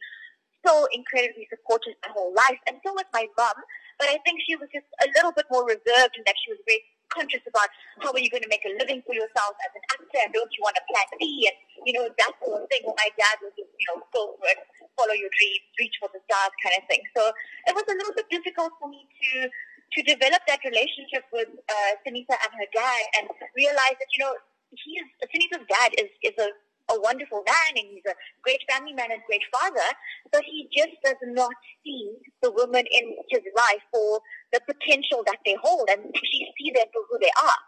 so 0.66 0.86
incredibly 0.94 1.46
supportive 1.50 1.94
my 2.02 2.10
whole 2.14 2.34
life, 2.34 2.58
and 2.66 2.78
so 2.86 2.94
was 2.94 3.06
my 3.12 3.26
mom. 3.38 3.58
But 3.98 4.08
I 4.08 4.18
think 4.22 4.42
she 4.46 4.54
was 4.56 4.70
just 4.74 4.86
a 5.02 5.10
little 5.14 5.34
bit 5.34 5.46
more 5.50 5.66
reserved 5.66 6.14
in 6.18 6.22
that 6.26 6.38
she 6.38 6.54
was 6.54 6.60
very 6.66 6.82
conscious 7.12 7.44
about 7.44 7.68
how 8.00 8.10
are 8.10 8.22
you 8.22 8.32
going 8.32 8.42
to 8.42 8.52
make 8.52 8.64
a 8.64 8.72
living 8.80 9.04
for 9.04 9.14
yourself 9.14 9.54
as 9.62 9.72
an 9.76 9.84
actor, 9.92 10.20
and 10.24 10.32
don't 10.32 10.52
you 10.56 10.62
want 10.64 10.80
a 10.80 10.84
plan 10.88 11.06
B, 11.20 11.46
and 11.46 11.56
you 11.86 11.92
know 11.92 12.08
that 12.08 12.32
sort 12.40 12.58
of 12.58 12.66
thing. 12.72 12.82
My 12.88 13.08
dad 13.14 13.36
was 13.44 13.52
just, 13.54 13.70
you 13.76 13.86
know, 13.92 14.00
go 14.10 14.36
for 14.40 14.48
it, 14.48 14.58
follow 14.96 15.14
your 15.14 15.30
dreams, 15.36 15.64
reach 15.78 15.96
for 16.00 16.08
the 16.10 16.20
stars, 16.24 16.52
kind 16.64 16.76
of 16.80 16.84
thing. 16.88 17.02
So 17.14 17.22
it 17.68 17.74
was 17.76 17.86
a 17.86 17.96
little 17.96 18.16
bit 18.16 18.28
difficult 18.32 18.72
for 18.80 18.88
me 18.88 19.04
to 19.04 19.48
to 19.92 20.00
develop 20.08 20.40
that 20.48 20.64
relationship 20.64 21.28
with 21.36 21.52
uh, 21.52 21.92
Sunita 22.00 22.32
and 22.32 22.52
her 22.56 22.68
dad, 22.72 23.02
and 23.20 23.24
realize 23.54 23.96
that 24.00 24.10
you 24.16 24.24
know 24.24 24.32
he 24.72 24.96
is 24.96 25.06
Sunita's 25.28 25.64
dad 25.68 25.92
is 26.00 26.10
is 26.24 26.36
a 26.40 26.48
a 26.90 27.00
wonderful 27.00 27.42
man 27.46 27.72
and 27.76 27.86
he's 27.90 28.04
a 28.06 28.14
great 28.42 28.60
family 28.70 28.92
man 28.92 29.10
and 29.10 29.22
great 29.26 29.42
father, 29.52 29.88
but 30.30 30.42
he 30.44 30.68
just 30.76 30.96
does 31.04 31.20
not 31.24 31.52
see 31.84 32.12
the 32.42 32.50
women 32.50 32.84
in 32.90 33.16
his 33.28 33.42
life 33.56 33.82
for 33.92 34.20
the 34.52 34.60
potential 34.66 35.22
that 35.26 35.38
they 35.44 35.56
hold 35.62 35.88
and 35.90 36.00
actually 36.06 36.52
see 36.58 36.70
them 36.74 36.86
for 36.92 37.02
who 37.10 37.18
they 37.20 37.30
are. 37.42 37.60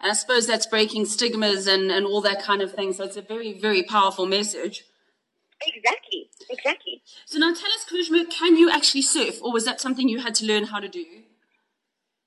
And 0.00 0.10
I 0.10 0.14
suppose 0.14 0.46
that's 0.46 0.66
breaking 0.66 1.06
stigmas 1.06 1.66
and, 1.66 1.90
and 1.90 2.06
all 2.06 2.20
that 2.22 2.42
kind 2.42 2.60
of 2.62 2.72
thing. 2.72 2.92
So 2.92 3.04
it's 3.04 3.16
a 3.16 3.22
very, 3.22 3.58
very 3.58 3.82
powerful 3.82 4.26
message. 4.26 4.84
Exactly, 5.66 6.28
exactly. 6.50 7.02
So 7.24 7.38
now 7.38 7.54
tell 7.54 7.70
us, 7.72 7.86
Karishma, 7.88 8.28
can 8.30 8.56
you 8.56 8.70
actually 8.70 9.02
surf 9.02 9.40
or 9.42 9.52
was 9.52 9.64
that 9.64 9.80
something 9.80 10.08
you 10.08 10.20
had 10.20 10.34
to 10.36 10.46
learn 10.46 10.64
how 10.64 10.80
to 10.80 10.88
do? 10.88 11.04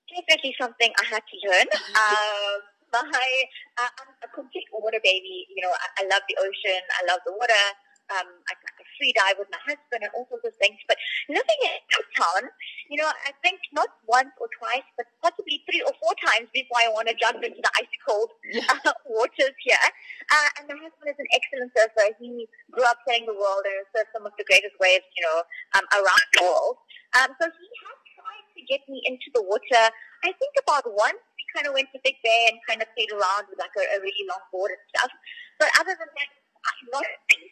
Definitely 0.09 0.55
something 0.59 0.91
I 0.99 1.05
had 1.05 1.21
to 1.21 1.49
learn. 1.49 1.67
um, 1.95 2.61
my, 3.05 3.29
uh, 3.77 3.91
I'm 4.01 4.11
a 4.23 4.29
complete 4.33 4.67
water 4.73 5.01
baby. 5.03 5.45
You 5.53 5.61
know, 5.61 5.73
I, 5.73 6.01
I 6.01 6.09
love 6.09 6.23
the 6.25 6.37
ocean. 6.41 6.81
I 6.97 7.05
love 7.05 7.21
the 7.25 7.33
water. 7.33 7.65
Um, 8.07 8.39
I, 8.47 8.55
I 8.55 8.83
free 8.97 9.13
dive 9.13 9.37
with 9.37 9.47
my 9.53 9.61
husband 9.61 10.01
and 10.01 10.11
all 10.17 10.25
sorts 10.27 10.45
of 10.49 10.53
things. 10.57 10.81
But 10.89 10.97
living 11.29 11.61
in 11.63 12.01
town, 12.17 12.49
you 12.89 12.97
know, 12.97 13.07
I 13.07 13.31
think 13.45 13.61
not 13.71 13.87
once 14.09 14.33
or 14.41 14.49
twice, 14.57 14.85
but 14.97 15.05
possibly 15.21 15.61
three 15.69 15.85
or 15.85 15.93
four 16.01 16.13
times 16.17 16.49
before 16.51 16.81
I 16.81 16.89
want 16.91 17.07
to 17.07 17.15
jump 17.15 17.45
into 17.45 17.61
the 17.61 17.73
ice 17.77 17.95
cold 18.03 18.33
uh, 18.85 18.93
waters 19.05 19.55
here. 19.61 19.87
Uh, 20.31 20.49
and 20.59 20.63
my 20.67 20.77
husband 20.81 21.07
is 21.13 21.19
an 21.21 21.29
excellent 21.31 21.71
surfer. 21.77 22.07
He 22.19 22.49
grew 22.73 22.83
up 22.89 22.99
playing 23.05 23.29
the 23.29 23.37
world 23.37 23.63
and 23.63 23.85
surfed 23.93 24.11
some 24.11 24.25
of 24.25 24.33
the 24.35 24.45
greatest 24.49 24.75
waves, 24.81 25.05
you 25.15 25.23
know, 25.23 25.37
um, 25.77 25.85
around 25.93 26.27
the 26.35 26.43
world. 26.43 26.77
Um, 27.15 27.29
so 27.39 27.45
he 27.47 27.67
has 27.87 27.99
tried 28.17 28.47
to 28.57 28.61
get 28.67 28.81
me 28.89 28.99
into 29.05 29.29
the 29.31 29.43
water. 29.45 29.83
I 30.25 30.33
think 30.33 30.53
about 30.59 30.83
once 30.89 31.21
kind 31.57 31.65
of 31.65 31.73
went 31.73 31.89
to 31.97 31.99
Big 32.05 32.21
Bay 32.21 32.53
and 32.53 32.61
kind 32.69 32.85
of 32.85 32.87
played 32.93 33.09
around 33.09 33.49
with 33.49 33.57
like 33.57 33.73
a, 33.73 33.83
a 33.97 33.97
really 33.97 34.25
long 34.29 34.45
board 34.53 34.77
and 34.77 34.83
stuff. 34.93 35.09
But 35.57 35.73
other 35.81 35.97
than 35.97 36.05
that, 36.05 36.29
I 36.61 36.71
not 36.93 37.05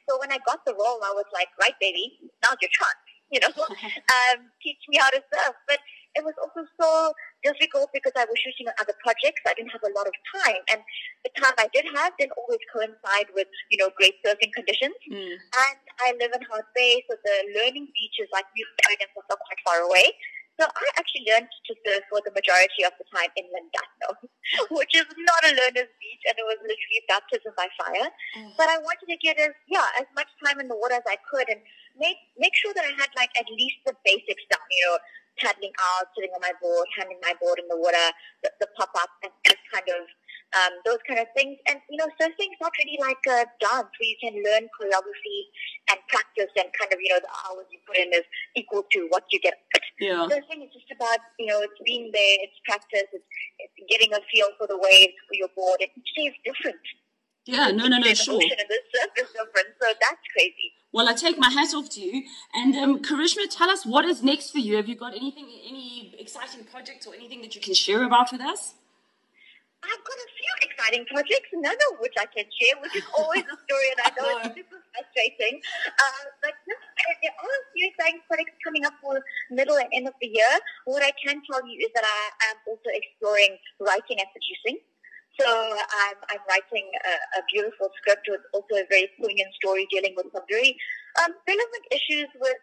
so 0.06 0.22
when 0.22 0.30
I 0.30 0.38
got 0.46 0.62
the 0.70 0.78
role, 0.78 1.02
I 1.02 1.10
was 1.18 1.26
like, 1.34 1.50
right, 1.58 1.74
baby, 1.82 2.14
now's 2.46 2.62
your 2.62 2.70
chance. 2.70 3.02
You 3.34 3.42
know, 3.42 3.50
um, 3.58 4.54
teach 4.62 4.78
me 4.86 5.02
how 5.02 5.10
to 5.10 5.18
surf. 5.18 5.58
But 5.66 5.82
it 6.14 6.22
was 6.22 6.38
also 6.38 6.62
so 6.78 7.10
difficult 7.42 7.90
because 7.90 8.14
I 8.14 8.22
was 8.22 8.38
shooting 8.38 8.70
on 8.70 8.78
other 8.78 8.94
projects. 9.02 9.42
I 9.50 9.58
didn't 9.58 9.74
have 9.74 9.82
a 9.82 9.92
lot 9.98 10.06
of 10.06 10.14
time, 10.30 10.62
and 10.70 10.78
the 11.26 11.34
time 11.34 11.58
I 11.58 11.66
did 11.74 11.90
have 11.90 12.14
didn't 12.22 12.38
always 12.38 12.62
coincide 12.70 13.34
with 13.34 13.50
you 13.74 13.82
know 13.82 13.90
great 13.98 14.22
surfing 14.22 14.54
conditions. 14.54 14.94
Mm. 15.10 15.42
And 15.42 15.78
I 16.06 16.14
live 16.22 16.38
in 16.38 16.46
Hout 16.54 16.70
Bay, 16.78 17.02
so 17.10 17.18
the 17.18 17.36
learning 17.58 17.90
beaches 17.98 18.30
like 18.30 18.46
New 18.54 18.62
Zealand 18.78 19.10
are 19.10 19.42
quite 19.42 19.62
far 19.66 19.82
away. 19.90 20.14
So 20.56 20.64
I 20.64 20.86
actually 20.96 21.28
learned 21.28 21.52
to 21.52 21.74
surf 21.84 22.04
for 22.08 22.24
the 22.24 22.32
majority 22.32 22.88
of 22.88 22.96
the 22.96 23.04
time 23.12 23.28
in 23.36 23.44
Llandudno, 23.52 24.10
which 24.80 24.96
is 24.96 25.04
not 25.04 25.42
a 25.44 25.52
learner's 25.52 25.92
beach, 26.00 26.24
and 26.24 26.36
it 26.40 26.48
was 26.48 26.60
literally 26.64 27.02
baptism 27.12 27.52
by 27.60 27.68
fire. 27.76 28.08
Mm. 28.40 28.56
But 28.56 28.72
I 28.72 28.80
wanted 28.80 29.12
to 29.12 29.20
get 29.20 29.36
as 29.36 29.52
yeah 29.68 29.88
as 30.00 30.08
much 30.16 30.32
time 30.40 30.64
in 30.64 30.72
the 30.72 30.80
water 30.80 30.96
as 30.96 31.08
I 31.08 31.20
could, 31.28 31.52
and 31.52 31.60
make 32.00 32.18
make 32.40 32.56
sure 32.56 32.72
that 32.72 32.88
I 32.88 32.96
had 32.96 33.12
like 33.20 33.36
at 33.36 33.52
least 33.52 33.84
the 33.84 33.96
basics 34.08 34.48
down. 34.48 34.64
You 34.72 34.84
know, 34.88 34.98
paddling 35.40 35.76
out, 35.76 36.08
sitting 36.16 36.32
on 36.32 36.40
my 36.40 36.56
board, 36.64 36.88
handing 36.96 37.20
my 37.20 37.36
board 37.40 37.60
in 37.60 37.68
the 37.68 37.76
water, 37.76 38.08
the, 38.44 38.52
the 38.64 38.68
pop 38.80 38.92
up, 38.96 39.12
and 39.24 39.32
just 39.44 39.60
kind 39.72 39.88
of 39.92 40.08
um, 40.56 40.72
those 40.88 41.04
kind 41.08 41.20
of 41.20 41.28
things. 41.36 41.60
And, 41.68 41.80
you 41.92 41.98
know, 42.00 42.08
surfing's 42.16 42.60
not 42.64 42.72
really 42.80 42.98
like 43.00 43.20
a 43.28 43.46
dance 43.60 43.92
where 43.92 44.10
you 44.10 44.20
can 44.24 44.36
learn 44.40 44.72
choreography 44.72 45.40
and 45.92 46.00
practice 46.08 46.52
and 46.56 46.72
kind 46.80 46.92
of, 46.92 47.00
you 47.04 47.12
know, 47.12 47.20
the 47.20 47.34
hours 47.44 47.68
you 47.70 47.80
put 47.86 48.00
in 48.00 48.10
is 48.16 48.24
equal 48.56 48.84
to 48.92 49.08
what 49.10 49.24
you 49.32 49.40
get. 49.40 49.56
Yeah. 49.98 50.28
Surfing 50.28 50.60
is 50.60 50.76
just 50.76 50.92
about, 50.92 51.20
you 51.40 51.46
know, 51.48 51.62
it's 51.64 51.80
being 51.86 52.12
there, 52.12 52.38
it's 52.44 52.60
practice, 52.68 53.08
it's, 53.14 53.24
it's 53.60 53.80
getting 53.88 54.12
a 54.12 54.20
feel 54.28 54.50
for 54.58 54.68
the 54.68 54.76
waves, 54.76 55.16
for 55.24 55.36
your 55.40 55.48
board, 55.56 55.80
and 55.80 55.88
each 55.96 56.12
day 56.18 56.24
is 56.24 56.36
different. 56.44 56.84
Yeah, 57.46 57.72
no, 57.72 57.88
no, 57.88 57.98
no, 57.98 58.14
sure. 58.14 58.38
The 58.38 58.44
and 58.60 58.68
the 58.68 58.80
surf 58.92 59.12
is 59.16 59.32
different, 59.32 59.72
so 59.80 59.88
that's 59.88 60.26
crazy. 60.36 60.74
Well, 60.92 61.08
I 61.08 61.14
take 61.14 61.38
my 61.38 61.50
hat 61.50 61.74
off 61.74 61.90
to 61.92 62.02
you. 62.02 62.24
And 62.54 62.76
um, 62.76 63.00
Karishma, 63.00 63.50
tell 63.50 63.70
us 63.70 63.86
what 63.86 64.04
is 64.04 64.24
next 64.24 64.52
for 64.52 64.60
you. 64.60 64.76
Have 64.76 64.90
you 64.90 64.96
got 64.96 65.16
anything, 65.16 65.48
any 65.66 66.16
exciting 66.20 66.66
projects 66.66 67.08
or 67.08 67.14
anything 67.16 67.42
that 67.42 67.56
you 67.56 67.62
can 67.62 67.74
share 67.74 68.04
about 68.04 68.32
with 68.34 68.42
us? 68.42 68.74
I've 69.86 70.06
got 70.06 70.18
a 70.18 70.30
few 70.34 70.54
exciting 70.66 71.04
projects, 71.06 71.50
none 71.54 71.78
of 71.92 72.02
which 72.02 72.18
I 72.18 72.26
can 72.26 72.50
share, 72.50 72.76
which 72.82 72.96
is 72.98 73.06
always 73.14 73.46
a 73.46 73.58
story, 73.70 73.88
and 73.94 74.02
I 74.02 74.10
know 74.18 74.28
it's 74.42 74.56
super 74.58 74.82
frustrating. 74.90 75.62
Uh, 75.86 76.24
but 76.42 76.54
no, 76.66 76.76
there 77.22 77.36
are 77.38 77.54
a 77.54 77.66
few 77.74 77.86
exciting 77.94 78.22
projects 78.26 78.58
coming 78.66 78.86
up 78.86 78.98
for 79.02 79.22
middle 79.54 79.78
and 79.78 79.90
end 79.94 80.10
of 80.10 80.18
the 80.22 80.30
year. 80.30 80.54
What 80.90 81.06
I 81.06 81.14
can 81.22 81.42
tell 81.46 81.62
you 81.62 81.78
is 81.86 81.92
that 81.94 82.06
I 82.06 82.22
am 82.50 82.58
also 82.66 82.90
exploring 82.90 83.62
writing 83.78 84.18
and 84.18 84.30
producing. 84.34 84.82
So 85.38 85.46
I'm, 85.46 86.18
I'm 86.32 86.44
writing 86.48 86.88
a, 86.96 87.14
a 87.38 87.42
beautiful 87.52 87.92
script 88.00 88.24
with 88.32 88.40
also 88.56 88.80
a 88.80 88.88
very 88.88 89.12
poignant 89.20 89.52
story 89.60 89.84
dealing 89.92 90.16
with 90.16 90.32
some 90.32 90.48
very 90.48 90.80
um, 91.20 91.36
relevant 91.44 91.86
issues 91.92 92.32
with, 92.40 92.56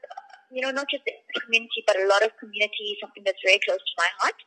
you 0.48 0.64
know, 0.64 0.72
not 0.72 0.88
just 0.88 1.04
the 1.04 1.12
community, 1.44 1.84
but 1.86 2.00
a 2.00 2.08
lot 2.08 2.24
of 2.24 2.32
community, 2.40 2.96
something 2.96 3.22
that's 3.28 3.44
very 3.44 3.60
close 3.60 3.76
to 3.76 3.94
my 4.00 4.08
heart. 4.24 4.40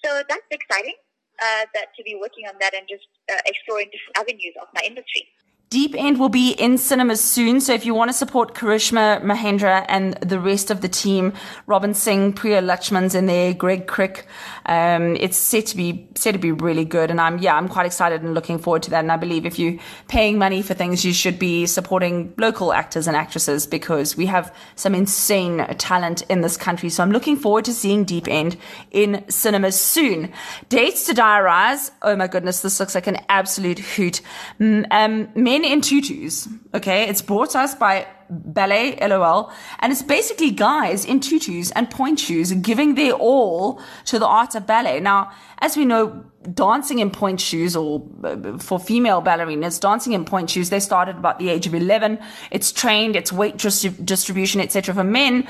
So 0.00 0.24
that's 0.24 0.48
exciting 0.48 0.96
uh, 1.42 1.64
that 1.74 1.94
to 1.96 2.02
be 2.02 2.18
working 2.18 2.46
on 2.46 2.54
that 2.60 2.74
and 2.74 2.86
just 2.88 3.06
uh, 3.30 3.40
exploring 3.46 3.90
different 3.92 4.16
avenues 4.18 4.54
of 4.60 4.68
my 4.74 4.82
industry. 4.84 5.28
Deep 5.70 5.94
End 5.98 6.18
will 6.18 6.30
be 6.30 6.52
in 6.52 6.78
cinemas 6.78 7.22
soon. 7.22 7.60
So 7.60 7.74
if 7.74 7.84
you 7.84 7.92
want 7.92 8.08
to 8.08 8.14
support 8.14 8.54
Karishma 8.54 9.22
Mahendra 9.22 9.84
and 9.86 10.14
the 10.14 10.40
rest 10.40 10.70
of 10.70 10.80
the 10.80 10.88
team, 10.88 11.34
Robin 11.66 11.92
Singh, 11.92 12.32
Priya 12.32 12.62
Lachman's 12.62 13.14
in 13.14 13.26
there, 13.26 13.52
Greg 13.52 13.86
Crick, 13.86 14.26
um, 14.64 15.14
it's 15.16 15.36
set 15.36 15.66
to 15.66 15.76
be 15.76 16.08
set 16.14 16.32
to 16.32 16.38
be 16.38 16.52
really 16.52 16.86
good. 16.86 17.10
And 17.10 17.20
I'm 17.20 17.36
yeah, 17.36 17.54
I'm 17.54 17.68
quite 17.68 17.84
excited 17.84 18.22
and 18.22 18.32
looking 18.32 18.58
forward 18.58 18.82
to 18.84 18.90
that. 18.90 19.00
And 19.00 19.12
I 19.12 19.18
believe 19.18 19.44
if 19.44 19.58
you're 19.58 19.78
paying 20.08 20.38
money 20.38 20.62
for 20.62 20.72
things, 20.72 21.04
you 21.04 21.12
should 21.12 21.38
be 21.38 21.66
supporting 21.66 22.32
local 22.38 22.72
actors 22.72 23.06
and 23.06 23.14
actresses 23.14 23.66
because 23.66 24.16
we 24.16 24.24
have 24.24 24.54
some 24.74 24.94
insane 24.94 25.66
talent 25.76 26.22
in 26.30 26.40
this 26.40 26.56
country. 26.56 26.88
So 26.88 27.02
I'm 27.02 27.12
looking 27.12 27.36
forward 27.36 27.66
to 27.66 27.74
seeing 27.74 28.04
Deep 28.04 28.26
End 28.26 28.56
in 28.90 29.22
cinemas 29.28 29.78
soon. 29.78 30.32
Dates 30.70 31.04
to 31.06 31.12
diarize. 31.12 31.90
Oh 32.00 32.16
my 32.16 32.26
goodness, 32.26 32.62
this 32.62 32.80
looks 32.80 32.94
like 32.94 33.06
an 33.06 33.18
absolute 33.28 33.80
hoot. 33.80 34.22
Um, 34.60 35.28
in 35.64 35.80
tutus. 35.80 36.48
Okay. 36.74 37.08
It's 37.08 37.22
brought 37.22 37.50
to 37.50 37.60
us 37.60 37.74
by 37.74 38.06
Ballet 38.30 38.98
LOL. 39.00 39.52
And 39.80 39.92
it's 39.92 40.02
basically 40.02 40.50
guys 40.50 41.04
in 41.04 41.20
tutus 41.20 41.70
and 41.72 41.90
pointe 41.90 42.20
shoes 42.20 42.52
giving 42.52 42.94
their 42.94 43.12
all 43.12 43.80
to 44.06 44.18
the 44.18 44.26
art 44.26 44.54
of 44.54 44.66
ballet. 44.66 45.00
Now, 45.00 45.30
as 45.58 45.76
we 45.76 45.84
know, 45.84 46.24
dancing 46.54 46.98
in 46.98 47.10
pointe 47.10 47.40
shoes 47.40 47.74
or 47.74 48.06
uh, 48.24 48.58
for 48.58 48.78
female 48.78 49.22
ballerinas, 49.22 49.80
dancing 49.80 50.12
in 50.12 50.24
pointe 50.24 50.50
shoes, 50.50 50.70
they 50.70 50.80
started 50.80 51.16
about 51.16 51.38
the 51.38 51.48
age 51.48 51.66
of 51.66 51.74
11. 51.74 52.18
It's 52.50 52.72
trained, 52.72 53.16
it's 53.16 53.32
weight 53.32 53.56
distribution, 53.58 54.60
etc. 54.60 54.94
For 54.94 55.04
men, 55.04 55.46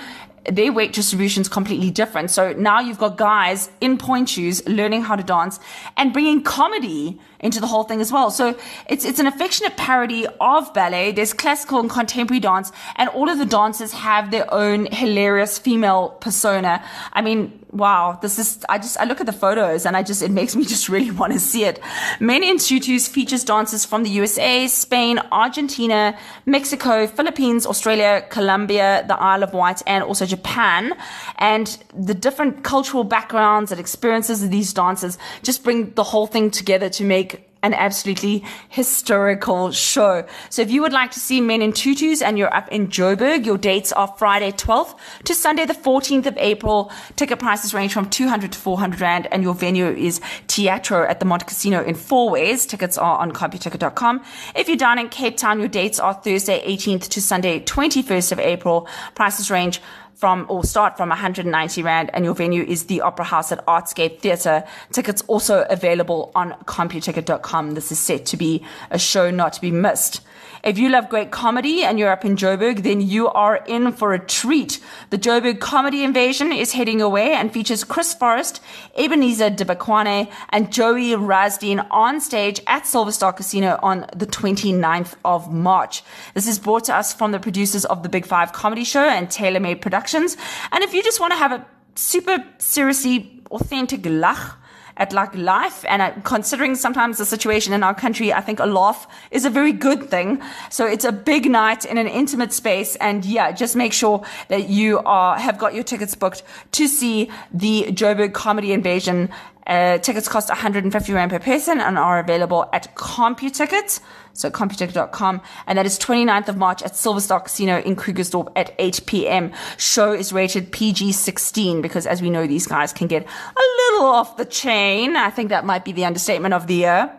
their 0.50 0.72
weight 0.72 0.92
distribution 0.92 1.42
is 1.42 1.48
completely 1.48 1.90
different. 1.90 2.30
So 2.30 2.52
now 2.52 2.80
you've 2.80 2.98
got 2.98 3.16
guys 3.16 3.70
in 3.80 3.98
pointe 3.98 4.30
shoes 4.30 4.66
learning 4.66 5.02
how 5.02 5.16
to 5.16 5.22
dance 5.22 5.60
and 5.96 6.12
bringing 6.12 6.42
comedy 6.42 7.20
into 7.40 7.60
the 7.60 7.66
whole 7.66 7.84
thing 7.84 8.00
as 8.00 8.10
well. 8.10 8.30
So 8.30 8.58
it's 8.88 9.04
it's 9.04 9.18
an 9.18 9.26
affectionate 9.26 9.76
parody 9.76 10.26
of 10.40 10.72
ballet. 10.74 11.12
There's 11.12 11.32
classical 11.32 11.80
and 11.80 11.90
contemporary 11.90 12.40
dance, 12.40 12.67
and 12.96 13.08
all 13.10 13.28
of 13.28 13.38
the 13.38 13.46
dancers 13.46 13.92
have 13.92 14.30
their 14.30 14.52
own 14.52 14.86
hilarious 14.86 15.58
female 15.58 16.10
persona. 16.20 16.82
I 17.12 17.22
mean, 17.22 17.64
wow, 17.70 18.18
this 18.22 18.38
is 18.38 18.64
I 18.68 18.78
just 18.78 18.98
I 18.98 19.04
look 19.04 19.20
at 19.20 19.26
the 19.26 19.32
photos 19.32 19.86
and 19.86 19.96
I 19.96 20.02
just 20.02 20.22
it 20.22 20.30
makes 20.30 20.56
me 20.56 20.64
just 20.74 20.88
really 20.88 21.10
want 21.10 21.32
to 21.32 21.40
see 21.40 21.64
it. 21.64 21.80
Men 22.20 22.42
in 22.42 22.58
Tutus 22.58 23.08
features 23.08 23.44
dancers 23.44 23.84
from 23.84 24.02
the 24.02 24.10
USA, 24.10 24.66
Spain, 24.68 25.20
Argentina, 25.32 26.16
Mexico, 26.46 27.06
Philippines, 27.06 27.66
Australia, 27.66 28.24
Colombia, 28.30 29.04
the 29.06 29.18
Isle 29.18 29.42
of 29.42 29.52
Wight, 29.52 29.82
and 29.86 30.04
also 30.04 30.26
Japan. 30.26 30.94
And 31.36 31.66
the 31.94 32.14
different 32.14 32.64
cultural 32.64 33.04
backgrounds 33.04 33.70
and 33.70 33.80
experiences 33.80 34.42
of 34.42 34.50
these 34.50 34.72
dancers 34.72 35.18
just 35.42 35.64
bring 35.64 35.92
the 35.94 36.04
whole 36.04 36.26
thing 36.26 36.50
together 36.50 36.88
to 36.90 37.04
make 37.04 37.47
an 37.62 37.74
absolutely 37.74 38.44
historical 38.68 39.72
show. 39.72 40.26
So 40.50 40.62
if 40.62 40.70
you 40.70 40.80
would 40.82 40.92
like 40.92 41.10
to 41.12 41.20
see 41.20 41.40
Men 41.40 41.62
in 41.62 41.72
Tutus 41.72 42.22
and 42.22 42.38
you're 42.38 42.54
up 42.54 42.68
in 42.68 42.88
Joburg, 42.88 43.44
your 43.44 43.58
dates 43.58 43.92
are 43.92 44.06
Friday 44.18 44.52
12th 44.52 44.96
to 45.24 45.34
Sunday 45.34 45.66
the 45.66 45.74
14th 45.74 46.26
of 46.26 46.36
April. 46.38 46.92
Ticket 47.16 47.38
prices 47.38 47.74
range 47.74 47.92
from 47.92 48.08
200 48.08 48.52
to 48.52 48.58
400 48.58 49.00
Rand 49.00 49.28
and 49.32 49.42
your 49.42 49.54
venue 49.54 49.88
is 49.88 50.20
Teatro 50.46 51.04
at 51.06 51.20
the 51.20 51.26
Montecasino 51.26 51.84
in 51.84 51.94
Fourways. 51.94 52.68
Tickets 52.68 52.96
are 52.96 53.18
on 53.18 53.32
computicket.com. 53.32 54.22
If 54.54 54.68
you're 54.68 54.76
down 54.76 54.98
in 54.98 55.08
Cape 55.08 55.36
Town, 55.36 55.58
your 55.58 55.68
dates 55.68 55.98
are 55.98 56.14
Thursday 56.14 56.64
18th 56.66 57.08
to 57.08 57.22
Sunday 57.22 57.60
21st 57.60 58.32
of 58.32 58.38
April. 58.38 58.88
Prices 59.14 59.50
range 59.50 59.80
from 60.18 60.46
or 60.48 60.64
start 60.64 60.96
from 60.96 61.10
190 61.10 61.82
Rand 61.82 62.10
and 62.12 62.24
your 62.24 62.34
venue 62.34 62.64
is 62.64 62.86
the 62.86 63.00
Opera 63.00 63.24
House 63.24 63.52
at 63.52 63.64
Artscape 63.66 64.18
Theatre. 64.18 64.64
Tickets 64.90 65.22
also 65.28 65.64
available 65.70 66.32
on 66.34 66.56
computicket.com. 66.66 67.74
This 67.74 67.92
is 67.92 68.00
set 68.00 68.26
to 68.26 68.36
be 68.36 68.64
a 68.90 68.98
show 68.98 69.30
not 69.30 69.52
to 69.52 69.60
be 69.60 69.70
missed. 69.70 70.20
If 70.68 70.76
you 70.76 70.90
love 70.90 71.08
great 71.08 71.30
comedy 71.30 71.82
and 71.82 71.98
you're 71.98 72.10
up 72.10 72.26
in 72.26 72.36
Joburg, 72.36 72.82
then 72.82 73.00
you 73.00 73.28
are 73.28 73.56
in 73.66 73.90
for 73.90 74.12
a 74.12 74.18
treat. 74.18 74.80
The 75.08 75.16
Joburg 75.16 75.60
Comedy 75.60 76.04
Invasion 76.04 76.52
is 76.52 76.72
heading 76.72 77.00
away 77.00 77.32
and 77.32 77.50
features 77.50 77.84
Chris 77.84 78.12
Forrest, 78.12 78.60
Ebenezer 78.94 79.48
Dibakwane, 79.48 80.30
and 80.50 80.70
Joey 80.70 81.12
Rasdien 81.12 81.86
on 81.90 82.20
stage 82.20 82.60
at 82.66 82.86
Silver 82.86 83.12
Star 83.12 83.32
Casino 83.32 83.80
on 83.82 84.04
the 84.14 84.26
29th 84.26 85.14
of 85.24 85.50
March. 85.50 86.02
This 86.34 86.46
is 86.46 86.58
brought 86.58 86.84
to 86.84 86.94
us 86.94 87.14
from 87.14 87.32
the 87.32 87.40
producers 87.40 87.86
of 87.86 88.02
the 88.02 88.10
Big 88.10 88.26
Five 88.26 88.52
Comedy 88.52 88.84
Show 88.84 89.08
and 89.08 89.28
TaylorMade 89.28 89.80
Productions. 89.80 90.36
And 90.70 90.84
if 90.84 90.92
you 90.92 91.02
just 91.02 91.18
want 91.18 91.32
to 91.32 91.38
have 91.38 91.52
a 91.52 91.66
super 91.94 92.44
seriously 92.58 93.40
authentic 93.50 94.02
lach, 94.02 94.57
at 94.98 95.12
like 95.12 95.34
life 95.34 95.84
and 95.88 96.02
uh, 96.02 96.12
considering 96.24 96.74
sometimes 96.74 97.18
the 97.18 97.24
situation 97.24 97.72
in 97.72 97.82
our 97.82 97.94
country, 97.94 98.32
I 98.32 98.40
think 98.40 98.60
a 98.60 98.66
laugh 98.66 99.06
is 99.30 99.44
a 99.44 99.50
very 99.50 99.72
good 99.72 100.10
thing. 100.10 100.42
So 100.70 100.86
it's 100.86 101.04
a 101.04 101.12
big 101.12 101.50
night 101.50 101.84
in 101.84 101.96
an 101.96 102.08
intimate 102.08 102.52
space. 102.52 102.96
And 102.96 103.24
yeah, 103.24 103.52
just 103.52 103.76
make 103.76 103.92
sure 103.92 104.24
that 104.48 104.68
you 104.68 104.98
are, 105.00 105.38
have 105.38 105.56
got 105.58 105.74
your 105.74 105.84
tickets 105.84 106.14
booked 106.14 106.42
to 106.72 106.88
see 106.88 107.30
the 107.52 107.86
Joburg 107.90 108.34
Comedy 108.34 108.72
Invasion 108.72 109.30
uh, 109.68 109.98
tickets 109.98 110.28
cost 110.28 110.48
150 110.48 111.12
Rand 111.12 111.30
per 111.30 111.38
person 111.38 111.80
and 111.80 111.98
are 111.98 112.18
available 112.18 112.68
at 112.72 112.94
CompuTickets. 112.96 114.00
So 114.32 114.50
CompuTicket.com. 114.50 115.40
And 115.66 115.78
that 115.78 115.86
is 115.86 115.98
29th 115.98 116.48
of 116.48 116.56
March 116.56 116.82
at 116.82 116.92
Silverstar 116.92 117.44
Casino 117.44 117.80
in 117.80 117.96
Krugersdorp 117.96 118.50
at 118.56 118.74
8 118.78 119.02
p.m. 119.06 119.52
Show 119.76 120.12
is 120.12 120.32
rated 120.32 120.72
PG-16 120.72 121.82
because 121.82 122.06
as 122.06 122.22
we 122.22 122.30
know, 122.30 122.46
these 122.46 122.66
guys 122.66 122.92
can 122.92 123.08
get 123.08 123.24
a 123.24 123.62
little 123.92 124.06
off 124.06 124.36
the 124.36 124.44
chain. 124.44 125.16
I 125.16 125.30
think 125.30 125.50
that 125.50 125.64
might 125.64 125.84
be 125.84 125.92
the 125.92 126.04
understatement 126.04 126.54
of 126.54 126.66
the 126.66 126.74
year. 126.74 127.12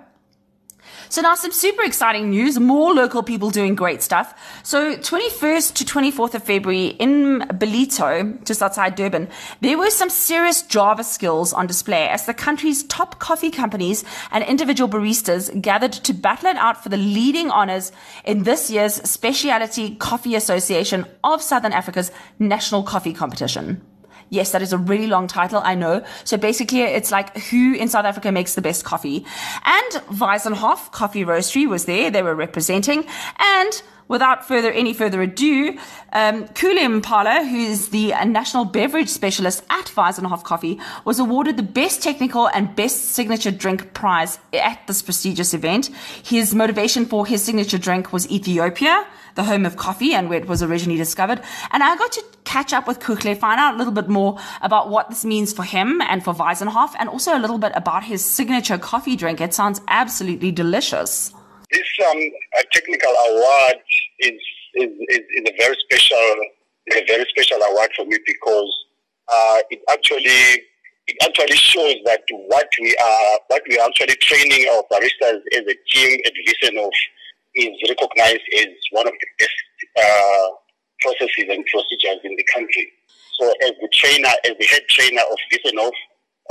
So 1.11 1.23
now 1.23 1.33
some 1.33 1.51
super 1.51 1.81
exciting 1.81 2.29
news, 2.29 2.59
more 2.59 2.93
local 2.93 3.23
people 3.23 3.49
doing 3.49 3.73
great 3.73 4.03
stuff. 4.03 4.39
So 4.61 4.95
21st 4.95 5.73
to 5.73 5.83
24th 5.83 6.35
of 6.35 6.43
February 6.43 6.89
in 6.99 7.39
Ballito, 7.49 8.45
just 8.45 8.61
outside 8.61 8.93
Durban, 8.93 9.27
there 9.61 9.79
were 9.79 9.89
some 9.89 10.11
serious 10.11 10.61
Java 10.61 11.03
skills 11.03 11.51
on 11.51 11.65
display 11.65 12.07
as 12.09 12.27
the 12.27 12.35
country's 12.35 12.83
top 12.83 13.17
coffee 13.17 13.49
companies 13.49 14.05
and 14.29 14.43
individual 14.43 14.87
baristas 14.87 15.49
gathered 15.59 15.93
to 15.93 16.13
battle 16.13 16.49
it 16.49 16.57
out 16.57 16.83
for 16.83 16.89
the 16.89 16.97
leading 16.97 17.49
honors 17.49 17.91
in 18.23 18.43
this 18.43 18.69
year's 18.69 19.01
Specialty 19.09 19.95
Coffee 19.95 20.35
Association 20.35 21.07
of 21.23 21.41
Southern 21.41 21.73
Africa's 21.73 22.11
National 22.37 22.83
Coffee 22.83 23.13
Competition. 23.13 23.81
Yes, 24.29 24.51
that 24.51 24.61
is 24.61 24.73
a 24.73 24.77
really 24.77 25.07
long 25.07 25.27
title, 25.27 25.61
I 25.63 25.75
know. 25.75 26.03
So 26.23 26.37
basically, 26.37 26.81
it's 26.81 27.11
like 27.11 27.35
who 27.37 27.73
in 27.73 27.87
South 27.87 28.05
Africa 28.05 28.31
makes 28.31 28.55
the 28.55 28.61
best 28.61 28.85
coffee. 28.85 29.25
And 29.65 29.91
Wiesenhof 30.19 30.91
Coffee 30.91 31.25
Roastery 31.25 31.67
was 31.67 31.85
there. 31.85 32.11
They 32.11 32.21
were 32.21 32.35
representing. 32.35 33.05
And 33.39 33.81
without 34.07 34.47
further 34.47 34.71
any 34.71 34.93
further 34.93 35.21
ado, 35.21 35.77
um, 36.13 36.45
Kulim 36.49 37.01
Pala, 37.01 37.43
who's 37.43 37.89
the 37.89 38.09
national 38.25 38.65
beverage 38.65 39.09
specialist 39.09 39.63
at 39.69 39.85
Wiesenhof 39.85 40.43
Coffee, 40.43 40.79
was 41.05 41.19
awarded 41.19 41.57
the 41.57 41.63
best 41.63 42.03
technical 42.03 42.47
and 42.47 42.75
best 42.75 43.11
signature 43.11 43.51
drink 43.51 43.93
prize 43.93 44.37
at 44.53 44.85
this 44.85 45.01
prestigious 45.01 45.53
event. 45.53 45.87
His 46.23 46.53
motivation 46.53 47.05
for 47.05 47.25
his 47.25 47.43
signature 47.43 47.77
drink 47.77 48.13
was 48.13 48.29
Ethiopia 48.29 49.05
the 49.35 49.43
home 49.43 49.65
of 49.65 49.77
coffee 49.77 50.13
and 50.13 50.29
where 50.29 50.39
it 50.39 50.47
was 50.47 50.61
originally 50.63 50.97
discovered. 50.97 51.41
And 51.71 51.83
I 51.83 51.95
got 51.95 52.11
to 52.13 52.23
catch 52.43 52.73
up 52.73 52.87
with 52.87 52.99
Kukle, 52.99 53.37
find 53.37 53.59
out 53.59 53.75
a 53.75 53.77
little 53.77 53.93
bit 53.93 54.09
more 54.09 54.39
about 54.61 54.89
what 54.89 55.09
this 55.09 55.23
means 55.23 55.53
for 55.53 55.63
him 55.63 56.01
and 56.01 56.23
for 56.23 56.33
Wiesenhof, 56.33 56.93
and 56.97 57.09
also 57.09 57.37
a 57.37 57.39
little 57.39 57.59
bit 57.59 57.71
about 57.75 58.03
his 58.03 58.23
signature 58.23 58.77
coffee 58.77 59.15
drink. 59.15 59.39
It 59.39 59.53
sounds 59.53 59.81
absolutely 59.87 60.51
delicious. 60.51 61.33
This 61.71 61.87
um, 62.09 62.19
technical 62.71 63.13
award 63.29 63.75
is, 64.19 64.39
is, 64.73 64.89
is, 65.09 65.19
is, 65.19 65.43
a 65.47 65.53
very 65.57 65.75
special 65.85 66.35
a 66.91 67.05
very 67.05 67.25
special 67.29 67.61
award 67.61 67.91
for 67.95 68.05
me 68.05 68.17
because 68.25 68.73
uh, 69.31 69.59
it 69.69 69.79
actually 69.89 70.63
it 71.05 71.17
actually 71.21 71.55
shows 71.55 71.95
that 72.05 72.21
what 72.47 72.67
we 72.81 72.95
are 72.97 73.39
what 73.47 73.61
we 73.69 73.77
are 73.77 73.87
actually 73.87 74.15
training 74.15 74.67
our 74.71 74.83
baristas 74.91 75.41
as 75.53 75.63
a 75.67 75.75
team 75.91 76.19
at 76.25 76.33
Wiesenhof 76.47 76.91
is 77.55 77.73
recognized 77.87 78.45
as 78.57 78.67
one 78.91 79.07
of 79.07 79.13
the 79.13 79.27
best 79.39 79.59
uh, 79.97 80.47
processes 81.01 81.47
and 81.49 81.65
procedures 81.65 82.19
in 82.23 82.35
the 82.35 82.45
country. 82.53 82.87
So 83.39 83.49
as 83.63 83.71
the 83.81 83.89
trainer, 83.93 84.29
as 84.45 84.53
the 84.59 84.65
head 84.65 84.83
trainer 84.89 85.21
of 85.31 85.37
Wiesenhof 85.51 85.91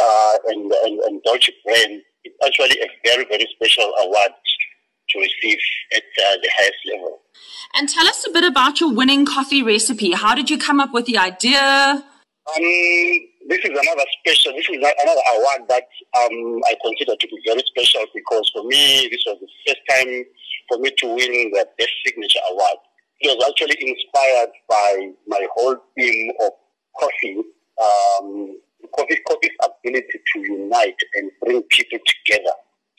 uh, 0.00 0.34
and, 0.46 0.72
and, 0.72 1.00
and 1.00 1.22
Deutsche 1.22 1.50
Brand, 1.64 2.02
it's 2.24 2.36
actually 2.44 2.80
a 2.80 2.88
very, 3.04 3.24
very 3.26 3.46
special 3.54 3.92
award 4.02 4.32
to 5.10 5.18
receive 5.18 5.58
at 5.94 6.02
uh, 6.02 6.36
the 6.42 6.50
highest 6.58 6.78
level. 6.92 7.20
And 7.74 7.88
tell 7.88 8.06
us 8.06 8.26
a 8.26 8.32
bit 8.32 8.44
about 8.44 8.80
your 8.80 8.92
winning 8.92 9.26
coffee 9.26 9.62
recipe. 9.62 10.12
How 10.12 10.34
did 10.34 10.50
you 10.50 10.58
come 10.58 10.80
up 10.80 10.92
with 10.92 11.06
the 11.06 11.18
idea? 11.18 12.04
Um, 12.48 12.62
this 13.48 13.60
is 13.64 13.70
another 13.70 14.04
special, 14.20 14.52
this 14.52 14.68
is 14.68 14.76
another 14.76 15.20
award 15.36 15.68
that 15.68 15.88
um, 16.20 16.60
I 16.68 16.74
consider 16.82 17.16
to 17.16 17.26
be 17.26 17.38
very 17.46 17.62
special 17.66 18.04
because 18.14 18.50
for 18.54 18.64
me, 18.64 19.08
this 19.10 19.22
was 19.26 19.38
the 19.40 19.48
first 19.66 19.80
time 19.88 20.24
for 20.68 20.78
me 20.78 20.90
to 20.98 21.06
win 21.06 21.50
the 21.50 21.66
Best 21.78 21.90
Signature 22.04 22.40
Award. 22.50 22.78
It 23.20 23.36
was 23.36 23.50
actually 23.50 23.76
inspired 23.80 24.50
by 24.68 25.10
my 25.26 25.46
whole 25.54 25.76
theme 25.96 26.30
of 26.40 26.52
coffee, 26.98 27.42
um, 27.82 28.56
coffee, 28.94 29.18
coffee's 29.26 29.50
ability 29.64 30.18
to 30.34 30.40
unite 30.40 30.96
and 31.16 31.30
bring 31.42 31.62
people 31.62 31.98
together 32.06 32.52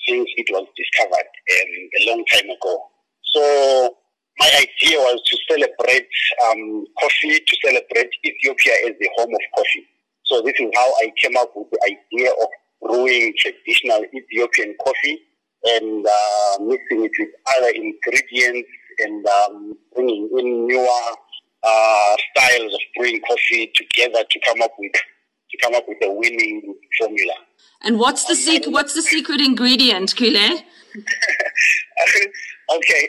since 0.08 0.28
it 0.36 0.48
was 0.52 0.68
discovered 0.76 1.30
um, 1.30 1.72
a 2.00 2.10
long 2.10 2.26
time 2.26 2.50
ago. 2.50 2.84
So 3.24 3.96
my 4.40 4.50
idea 4.56 4.98
was 5.00 5.22
to 5.26 5.38
celebrate 5.48 6.10
um, 6.50 6.86
coffee, 7.00 7.40
to 7.40 7.58
celebrate 7.64 8.10
Ethiopia 8.26 8.74
as 8.88 8.96
the 9.00 9.10
home 9.18 9.34
of 9.34 9.42
coffee. 9.56 9.86
So 10.26 10.42
this 10.42 10.56
is 10.60 10.70
how 10.76 10.88
I 11.04 11.12
came 11.18 11.38
up 11.38 11.52
with 11.56 11.68
the 11.72 11.80
idea 11.84 12.32
of 12.32 12.50
brewing 12.82 13.34
traditional 13.38 14.04
Ethiopian 14.14 14.76
coffee 14.84 15.20
and 15.63 16.06
uh, 16.06 16.58
mixing 16.62 17.06
it 17.06 17.12
with 17.19 17.30
other 17.58 17.69
ingredients 17.69 18.69
and 19.00 19.26
um, 19.26 19.74
bringing 19.93 20.30
in 20.38 20.67
newer 20.67 21.15
uh, 21.63 22.15
styles 22.32 22.74
of 22.74 22.80
brewing 22.95 23.19
coffee 23.28 23.72
together 23.76 24.24
to 24.30 24.39
come 24.48 24.62
up 24.62 24.72
with 24.80 24.93
to 24.93 25.58
come 25.63 25.74
up 25.74 25.84
with 25.88 25.98
a 26.04 26.12
winning 26.12 26.76
formula. 27.00 27.34
And 27.82 27.98
what's 27.98 28.26
the 28.26 28.34
um, 28.34 28.38
secret? 28.38 28.72
What's 28.72 28.93
the 28.93 29.02
secret 29.02 29.41
ingredient, 29.41 30.15
Kule? 30.15 30.36
okay, 30.36 30.60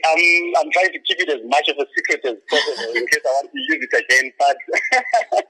um, 0.08 0.18
I'm 0.58 0.70
trying 0.72 0.92
to 0.92 0.98
keep 1.06 1.20
it 1.20 1.28
as 1.28 1.42
much 1.44 1.68
of 1.68 1.76
a 1.78 1.84
secret 1.94 2.24
as 2.24 2.36
possible 2.48 2.94
in 2.94 3.06
case 3.06 3.20
I 3.24 3.28
want 3.28 3.52
to 3.52 3.58
use 3.58 3.86
it 3.90 4.04
again. 4.04 4.32
But 4.38 4.56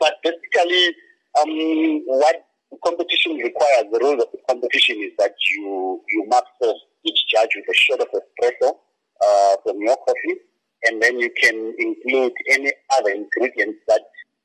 but 0.00 0.22
basically, 0.22 0.94
um, 1.40 2.02
what 2.06 2.46
competition 2.84 3.36
requires, 3.36 3.86
the 3.92 3.98
rules 4.00 4.22
of 4.22 4.28
the 4.32 4.38
competition 4.48 4.96
is 4.98 5.12
that 5.18 5.34
you, 5.50 6.00
you 6.10 6.26
must 6.28 6.46
serve 6.62 6.76
each 7.04 7.20
judge 7.32 7.50
with 7.56 7.64
a 7.70 7.74
shot 7.74 8.00
of 8.00 8.08
espresso 8.08 8.76
uh, 9.24 9.56
from 9.62 9.80
your 9.80 9.96
coffee, 9.96 10.36
and 10.84 11.02
then 11.02 11.18
you 11.18 11.30
can 11.40 11.74
include 11.78 12.32
any 12.50 12.72
other 12.98 13.10
ingredients 13.10 13.78
that 13.88 14.02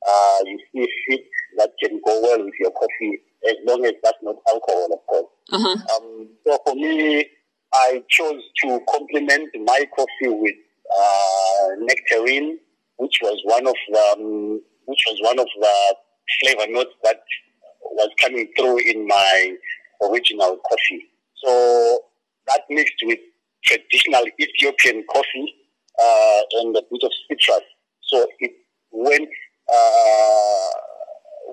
uh, 0.07 0.37
you 0.45 0.59
see 0.73 0.87
fit 1.07 1.21
that 1.57 1.71
can 1.81 1.99
go 2.05 2.21
well 2.21 2.43
with 2.43 2.53
your 2.59 2.71
coffee, 2.71 3.19
as 3.47 3.55
long 3.65 3.83
as 3.85 3.93
that's 4.03 4.17
not 4.21 4.35
alcohol, 4.49 4.89
of 4.93 5.05
course. 5.07 5.25
Uh-huh. 5.51 5.77
Um, 5.95 6.29
so 6.45 6.57
for 6.65 6.75
me, 6.75 7.25
I 7.73 8.03
chose 8.09 8.41
to 8.63 8.79
complement 8.89 9.49
my 9.65 9.85
coffee 9.95 10.33
with 10.33 10.55
uh, 10.97 11.67
nectarine, 11.79 12.59
which 12.97 13.19
was 13.21 13.39
one 13.45 13.67
of 13.67 13.75
the, 13.89 14.15
um, 14.17 14.61
which 14.85 15.03
was 15.09 15.19
one 15.21 15.39
of 15.39 15.47
the 15.59 15.95
flavor 16.39 16.71
notes 16.71 16.93
that 17.03 17.20
was 18.01 18.11
coming 18.19 18.47
through 18.57 18.79
in 18.79 19.07
my 19.07 19.55
original 20.03 20.57
coffee. 20.67 21.05
So 21.43 21.99
that 22.47 22.61
mixed 22.69 23.01
with 23.03 23.19
traditional 23.63 24.23
Ethiopian 24.39 25.03
coffee 25.11 25.55
uh, 26.01 26.41
and 26.59 26.75
a 26.75 26.81
bit 26.89 27.03
of 27.03 27.11
citrus. 27.27 27.61
So 28.03 28.27
it 28.39 28.51
went 28.91 29.29
uh, 29.69 30.69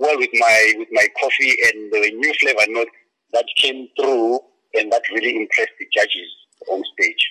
well 0.01 0.19
with 0.19 0.31
my 0.35 0.75
with 0.79 0.89
my 0.93 1.07
coffee 1.21 1.55
and 1.67 1.93
the 1.93 2.11
new 2.15 2.33
flavor 2.41 2.65
note 2.69 2.89
that 3.33 3.45
came 3.57 3.89
through 3.99 4.41
and 4.75 4.91
that 4.93 5.03
really 5.13 5.37
impressed 5.37 5.73
the 5.79 5.87
judges 5.93 6.29
on 6.71 6.83
stage. 6.95 7.31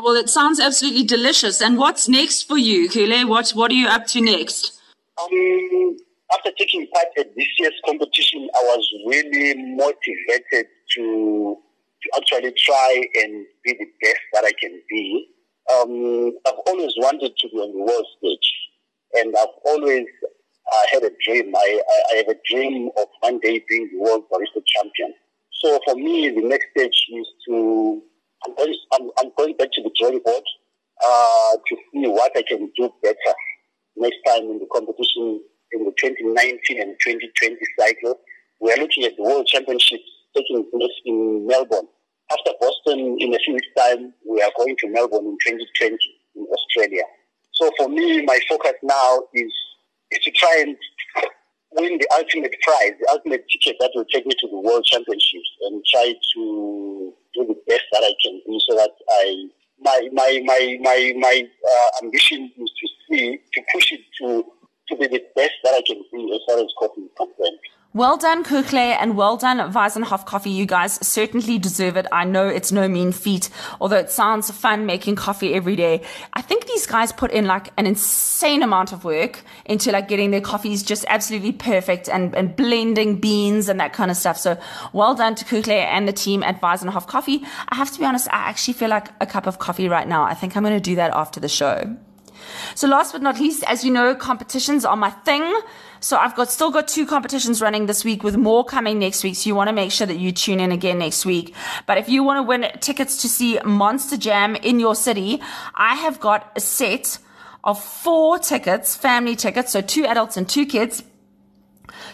Well, 0.00 0.14
it 0.14 0.30
sounds 0.30 0.60
absolutely 0.60 1.04
delicious. 1.04 1.60
And 1.60 1.76
what's 1.76 2.08
next 2.08 2.44
for 2.44 2.56
you, 2.56 2.88
Kule? 2.88 3.28
What 3.28 3.50
what 3.50 3.70
are 3.70 3.74
you 3.74 3.88
up 3.88 4.06
to 4.08 4.20
next? 4.20 4.78
Um, 5.20 5.96
after 6.32 6.50
taking 6.58 6.86
part 6.92 7.06
at 7.16 7.34
this 7.36 7.48
year's 7.58 7.80
competition, 7.86 8.48
I 8.54 8.62
was 8.62 8.88
really 9.06 9.54
motivated 9.74 10.66
to, 10.94 11.56
to 12.02 12.08
actually 12.16 12.52
try 12.56 13.02
and 13.22 13.46
be 13.64 13.72
the 13.72 13.86
best 14.02 14.20
that 14.34 14.44
I 14.44 14.52
can 14.60 14.80
be. 14.88 15.28
Um, 15.72 16.32
I've 16.46 16.60
always 16.66 16.92
wanted 16.98 17.32
to 17.36 17.48
be 17.48 17.56
on 17.56 17.72
the 17.72 17.84
world 17.84 18.06
stage, 18.18 18.52
and 19.14 19.34
I've 19.36 19.56
always 19.66 20.06
uh, 20.24 20.84
had 20.92 21.02
a 21.02 21.10
dream. 21.24 21.54
I, 21.54 21.80
I, 21.88 22.12
I, 22.12 22.16
have 22.18 22.28
a 22.28 22.38
dream 22.50 22.90
of 22.96 23.06
one 23.20 23.38
day 23.40 23.62
being 23.68 23.90
the 23.92 23.98
world 23.98 24.24
barista 24.30 24.62
champion. 24.66 25.14
So 25.52 25.78
for 25.84 25.94
me, 25.94 26.30
the 26.30 26.42
next 26.42 26.66
stage 26.76 27.06
is 27.12 27.26
to 27.48 28.02
I'm 28.46 28.54
going, 28.54 28.74
I'm, 28.92 29.10
I'm 29.18 29.32
going 29.36 29.56
back 29.56 29.68
to 29.72 29.82
the 29.82 29.90
drawing 29.98 30.20
board 30.24 30.44
uh, 31.04 31.56
to 31.66 31.76
see 31.76 32.06
what 32.06 32.32
I 32.36 32.42
can 32.42 32.70
do 32.76 32.92
better 33.02 33.34
next 33.96 34.18
time 34.26 34.44
in 34.44 34.58
the 34.58 34.66
competition 34.72 35.42
in 35.72 35.84
the 35.84 35.92
2019 35.98 36.80
and 36.80 36.96
2020 37.00 37.56
cycle. 37.78 38.18
We 38.60 38.72
are 38.72 38.76
looking 38.76 39.04
at 39.04 39.16
the 39.16 39.22
World 39.22 39.46
Championships 39.46 40.04
taking 40.36 40.68
place 40.70 40.98
in 41.04 41.46
Melbourne. 41.46 41.88
After 42.30 42.52
Boston, 42.60 43.16
in 43.20 43.34
a 43.34 43.38
few 43.38 43.54
weeks' 43.54 43.68
time, 43.76 44.12
we 44.28 44.42
are 44.42 44.52
going 44.56 44.76
to 44.76 44.88
Melbourne 44.88 45.26
in 45.26 45.38
2020 45.46 45.96
in 46.36 46.46
Australia. 46.52 47.04
So 47.52 47.70
for 47.76 47.88
me, 47.88 48.24
my 48.24 48.38
focus 48.48 48.74
now 48.82 49.22
is, 49.32 49.52
is 50.10 50.18
to 50.24 50.30
try 50.32 50.64
and 50.66 50.76
win 51.72 51.98
the 51.98 52.08
ultimate 52.14 52.54
prize, 52.62 52.92
the 53.00 53.08
ultimate 53.12 53.44
ticket 53.48 53.76
that 53.80 53.92
will 53.94 54.04
take 54.06 54.26
me 54.26 54.34
to 54.38 54.48
the 54.48 54.58
World 54.58 54.84
Championships 54.84 55.50
and 55.62 55.82
try 55.90 56.12
to 56.34 57.14
do 57.34 57.46
the 57.46 57.56
best 57.66 57.84
that 57.92 58.02
I 58.04 58.12
can 58.22 58.40
do 58.46 58.58
so 58.68 58.76
that 58.76 58.90
I 59.10 59.48
my 59.80 60.08
my 60.12 60.40
my 60.44 60.78
my 60.80 61.12
my 61.18 61.48
uh, 61.70 62.04
ambition 62.04 62.50
is 62.58 62.70
to 62.80 62.88
see 63.08 63.38
to 63.52 63.62
push 63.72 63.92
it 63.92 64.00
to 64.20 64.44
to 64.88 64.96
be 64.96 65.06
the 65.06 65.24
best 65.34 65.52
that 65.64 65.74
I 65.74 65.82
can 65.86 66.02
be 66.12 66.32
as 66.34 66.40
far 66.46 66.58
as 66.62 66.72
coffee 66.78 67.02
is 67.02 67.10
concerned. 67.16 67.58
Well 67.94 68.18
done, 68.18 68.44
Kukle, 68.44 68.96
and 69.00 69.16
well 69.16 69.38
done, 69.38 69.72
Wiesenhof 69.72 70.26
Coffee. 70.26 70.50
You 70.50 70.66
guys 70.66 71.04
certainly 71.04 71.58
deserve 71.58 71.96
it. 71.96 72.06
I 72.12 72.24
know 72.24 72.46
it's 72.46 72.70
no 72.70 72.86
mean 72.86 73.12
feat, 73.12 73.48
although 73.80 73.96
it 73.96 74.10
sounds 74.10 74.50
fun 74.50 74.84
making 74.84 75.16
coffee 75.16 75.54
every 75.54 75.74
day. 75.74 76.02
I 76.34 76.42
think 76.42 76.66
these 76.66 76.86
guys 76.86 77.12
put 77.12 77.30
in 77.30 77.46
like 77.46 77.72
an 77.78 77.86
insane 77.86 78.62
amount 78.62 78.92
of 78.92 79.04
work 79.04 79.42
into 79.64 79.90
like 79.90 80.06
getting 80.06 80.32
their 80.32 80.42
coffees 80.42 80.82
just 80.82 81.06
absolutely 81.08 81.52
perfect 81.52 82.10
and, 82.10 82.36
and 82.36 82.54
blending 82.54 83.20
beans 83.20 83.70
and 83.70 83.80
that 83.80 83.94
kind 83.94 84.10
of 84.10 84.18
stuff. 84.18 84.36
So 84.36 84.60
well 84.92 85.14
done 85.14 85.34
to 85.36 85.44
Kukle 85.46 85.72
and 85.72 86.06
the 86.06 86.12
team 86.12 86.42
at 86.42 86.60
Wiesenhof 86.60 87.06
Coffee. 87.06 87.42
I 87.70 87.74
have 87.74 87.90
to 87.92 87.98
be 87.98 88.04
honest, 88.04 88.28
I 88.28 88.50
actually 88.50 88.74
feel 88.74 88.90
like 88.90 89.08
a 89.22 89.26
cup 89.26 89.46
of 89.46 89.58
coffee 89.58 89.88
right 89.88 90.06
now. 90.06 90.24
I 90.24 90.34
think 90.34 90.58
I'm 90.58 90.62
going 90.62 90.74
to 90.74 90.80
do 90.80 90.94
that 90.96 91.10
after 91.14 91.40
the 91.40 91.48
show. 91.48 91.96
So 92.74 92.88
last 92.88 93.12
but 93.12 93.22
not 93.22 93.38
least, 93.38 93.64
as 93.66 93.84
you 93.84 93.90
know, 93.90 94.14
competitions 94.14 94.84
are 94.84 94.96
my 94.96 95.10
thing. 95.10 95.60
So 96.00 96.16
I've 96.16 96.36
got 96.36 96.50
still 96.50 96.70
got 96.70 96.88
two 96.88 97.06
competitions 97.06 97.60
running 97.60 97.86
this 97.86 98.04
week 98.04 98.22
with 98.22 98.36
more 98.36 98.64
coming 98.64 98.98
next 98.98 99.24
week. 99.24 99.36
So 99.36 99.48
you 99.48 99.54
want 99.54 99.68
to 99.68 99.72
make 99.72 99.90
sure 99.90 100.06
that 100.06 100.18
you 100.18 100.32
tune 100.32 100.60
in 100.60 100.72
again 100.72 100.98
next 100.98 101.26
week. 101.26 101.54
But 101.86 101.98
if 101.98 102.08
you 102.08 102.22
want 102.22 102.38
to 102.38 102.42
win 102.42 102.66
tickets 102.80 103.20
to 103.22 103.28
see 103.28 103.58
Monster 103.64 104.16
Jam 104.16 104.56
in 104.56 104.78
your 104.78 104.94
city, 104.94 105.40
I 105.74 105.94
have 105.96 106.20
got 106.20 106.52
a 106.56 106.60
set 106.60 107.18
of 107.64 107.82
four 107.82 108.38
tickets, 108.38 108.96
family 108.96 109.34
tickets, 109.34 109.72
so 109.72 109.80
two 109.80 110.06
adults 110.06 110.36
and 110.36 110.48
two 110.48 110.64
kids 110.64 111.02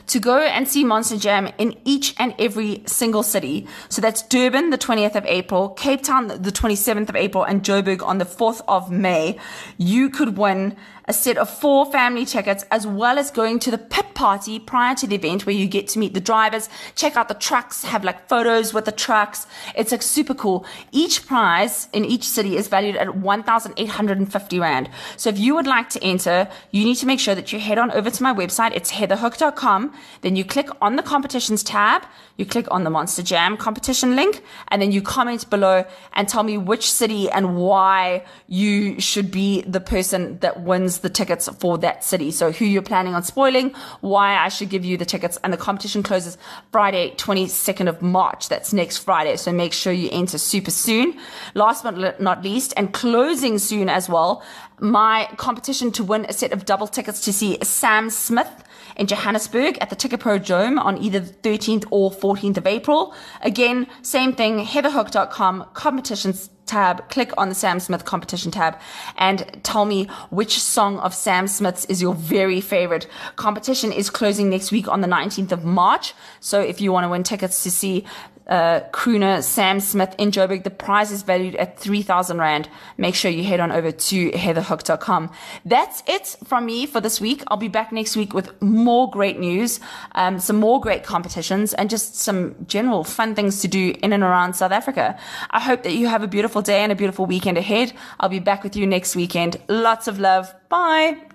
to 0.09 0.19
go 0.19 0.39
and 0.41 0.69
see 0.69 0.85
Monster 0.85 1.17
Jam 1.17 1.51
in 1.59 1.77
each 1.85 2.15
and 2.19 2.35
every 2.39 2.83
single 2.87 3.23
city. 3.23 3.67
So 3.89 4.01
that's 4.01 4.23
Durban, 4.23 4.71
the 4.71 4.79
20th 4.79 5.15
of 5.15 5.25
April, 5.27 5.71
Cape 5.71 6.03
Town, 6.03 6.29
the 6.29 6.53
27th 6.53 7.09
of 7.09 7.17
April, 7.17 7.45
and 7.45 7.63
Joburg 7.63 8.03
on 8.03 8.19
the 8.19 8.25
4th 8.25 8.63
of 8.69 8.91
May. 8.91 9.39
You 9.79 10.11
could 10.11 10.37
win 10.37 10.77
a 11.07 11.12
set 11.12 11.37
of 11.37 11.51
four 11.51 11.90
family 11.90 12.25
tickets, 12.25 12.64
as 12.71 12.87
well 12.87 13.19
as 13.19 13.31
going 13.31 13.59
to 13.61 13.71
the 13.71 13.79
pit 13.79 14.14
party 14.14 14.59
prior 14.59 14.95
to 14.95 15.07
the 15.07 15.17
event 15.17 15.45
where 15.45 15.55
you 15.55 15.67
get 15.67 15.88
to 15.88 15.99
meet 15.99 16.14
the 16.14 16.21
drivers, 16.21 16.69
check 16.95 17.17
out 17.17 17.29
the 17.29 17.35
trucks, 17.35 17.85
have 17.85 18.05
like 18.05 18.29
photos 18.29 18.73
with 18.73 18.85
the 18.85 18.93
trucks. 18.93 19.47
It's 19.77 19.93
like 19.93 20.03
super 20.03 20.35
cool. 20.35 20.64
Each 20.93 21.27
prize 21.27 21.88
in 21.93 22.05
each 22.05 22.25
city 22.25 22.57
is 22.57 22.69
valued 22.69 22.97
at 22.97 23.17
1,850 23.17 24.59
Rand. 24.59 24.88
So 25.17 25.31
if 25.31 25.38
you 25.38 25.55
would 25.55 25.67
like 25.67 25.90
to 25.90 26.03
enter, 26.03 26.49
you 26.71 26.85
need 26.85 26.97
to 26.97 27.07
make 27.07 27.21
sure 27.21 27.35
that 27.35 27.53
you 27.53 27.59
head 27.61 27.79
on 27.79 27.90
over 27.90 28.11
to 28.11 28.23
my 28.23 28.33
website. 28.33 28.73
It's 28.75 28.93
heatherhook.com. 28.93 29.93
Then 30.23 30.37
you 30.37 30.45
click 30.45 30.69
on 30.81 30.97
the 30.97 31.03
competitions 31.03 31.62
tab. 31.62 32.05
You 32.37 32.47
click 32.47 32.67
on 32.71 32.85
the 32.85 32.90
Monster 32.90 33.23
Jam 33.23 33.57
competition 33.57 34.17
link 34.17 34.43
and 34.69 34.83
then 34.83 34.90
you 34.90 35.03
comment 35.03 35.49
below 35.51 35.85
and 36.14 36.29
tell 36.29 36.43
me 36.43 36.59
which 36.59 36.90
city 36.90 37.31
and 37.31 37.57
why 37.57 38.25
you 38.49 39.01
should 39.01 39.31
be 39.31 39.62
the 39.62 39.81
person 39.81 40.38
that 40.38 40.62
wins 40.62 40.93
the 40.98 41.11
tickets 41.11 41.48
for 41.59 41.78
that 41.78 42.04
city. 42.04 42.30
So 42.30 42.52
who 42.52 42.64
you're 42.64 42.83
planning 42.83 43.14
on 43.14 43.22
spoiling, 43.22 43.74
why 44.00 44.37
I 44.37 44.48
should 44.48 44.68
give 44.68 44.85
you 44.85 44.96
the 44.96 45.04
tickets. 45.04 45.38
And 45.42 45.52
the 45.52 45.57
competition 45.57 46.02
closes 46.02 46.38
Friday, 46.72 47.14
22nd 47.16 47.88
of 47.88 48.02
March. 48.02 48.48
That's 48.48 48.72
next 48.72 48.98
Friday. 48.98 49.37
So 49.37 49.52
make 49.52 49.72
sure 49.72 49.92
you 49.92 50.09
enter 50.12 50.38
super 50.38 50.70
soon. 50.70 51.18
Last 51.54 51.83
but 51.85 52.20
not 52.20 52.42
least, 52.42 52.72
and 52.76 52.92
closing 52.92 53.59
soon 53.59 53.88
as 53.88 54.09
well, 54.09 54.42
my 54.80 55.28
competition 55.37 55.92
to 55.92 56.04
win 56.04 56.26
a 56.28 56.33
set 56.33 56.52
of 56.52 56.64
double 56.64 56.87
tickets 56.87 57.20
to 57.22 57.33
see 57.33 57.59
Sam 57.62 58.11
Smith 58.11 58.64
in 58.96 59.07
Johannesburg 59.07 59.78
at 59.80 59.90
the 59.90 59.96
Ticketpro 59.96 60.44
Dome 60.44 60.78
on 60.78 60.98
either 60.98 61.20
the 61.20 61.33
13th 61.33 61.87
or 61.90 62.11
14th 62.11 62.57
of 62.57 62.66
April. 62.66 63.14
Again, 63.42 63.87
same 64.02 64.33
thing, 64.33 64.64
heatherhook.com, 64.64 65.66
competitions 65.74 66.50
tab, 66.66 67.09
click 67.11 67.33
on 67.37 67.48
the 67.48 67.54
Sam 67.54 67.78
Smith 67.80 68.04
competition 68.04 68.50
tab 68.50 68.78
and 69.16 69.61
tell 69.62 69.85
me 69.85 70.07
which 70.30 70.59
song 70.59 70.98
of 71.00 71.14
Sam 71.14 71.46
Smith's 71.46 71.85
is 71.87 72.00
your 72.00 72.14
very 72.14 72.61
favorite. 72.61 73.07
Competition 73.37 73.92
is 73.92 74.11
closing 74.11 74.50
next 74.50 74.72
week 74.72 74.88
on 74.88 75.00
the 75.00 75.09
19th 75.09 75.52
of 75.52 75.64
March. 75.64 76.14
So 76.40 76.61
if 76.61 76.80
you 76.80 76.92
want 76.92 77.04
to 77.04 77.09
win 77.09 77.22
tickets 77.22 77.62
to 77.64 77.70
see 77.70 78.04
uh, 78.46 78.80
crooner 78.92 79.42
Sam 79.42 79.80
Smith 79.80 80.14
in 80.18 80.30
Joburg. 80.30 80.64
The 80.64 80.70
prize 80.70 81.11
is 81.11 81.22
valued 81.22 81.57
at 81.57 81.78
3,000 81.78 82.38
Rand. 82.38 82.68
Make 82.96 83.14
sure 83.14 83.30
you 83.30 83.44
head 83.44 83.61
on 83.61 83.72
over 83.72 83.90
to 83.90 84.30
heatherhook.com. 84.33 85.30
That's 85.64 86.02
it 86.07 86.37
from 86.44 86.66
me 86.66 86.87
for 86.87 87.00
this 87.00 87.20
week. 87.20 87.42
I'll 87.48 87.57
be 87.57 87.68
back 87.68 87.92
next 87.92 88.16
week 88.16 88.35
with 88.35 88.61
more 88.61 89.11
great 89.11 89.38
news, 89.38 89.80
um, 90.14 90.38
some 90.38 90.57
more 90.57 90.80
great 90.80 91.04
competitions, 91.04 91.74
and 91.74 91.88
just 91.88 92.16
some 92.16 92.54
general 92.66 93.04
fun 93.04 93.35
things 93.35 93.61
to 93.61 93.68
do 93.68 93.94
in 94.02 94.12
and 94.12 94.22
around 94.22 94.54
South 94.54 94.72
Africa. 94.72 95.18
I 95.50 95.61
hope 95.61 95.83
that 95.83 95.94
you 95.94 96.09
have 96.09 96.22
a 96.22 96.28
beautiful 96.28 96.62
day 96.62 96.80
and 96.80 96.92
a 96.92 96.96
beautiful 96.96 97.26
weekend 97.26 97.59
ahead. 97.59 97.92
I'll 98.20 98.28
be 98.28 98.40
back 98.40 98.62
with 98.62 98.76
you 98.76 98.87
next 98.87 99.16
weekend. 99.16 99.57
Lots 99.68 100.09
of 100.09 100.18
love. 100.18 100.54
Bye. 100.68 101.34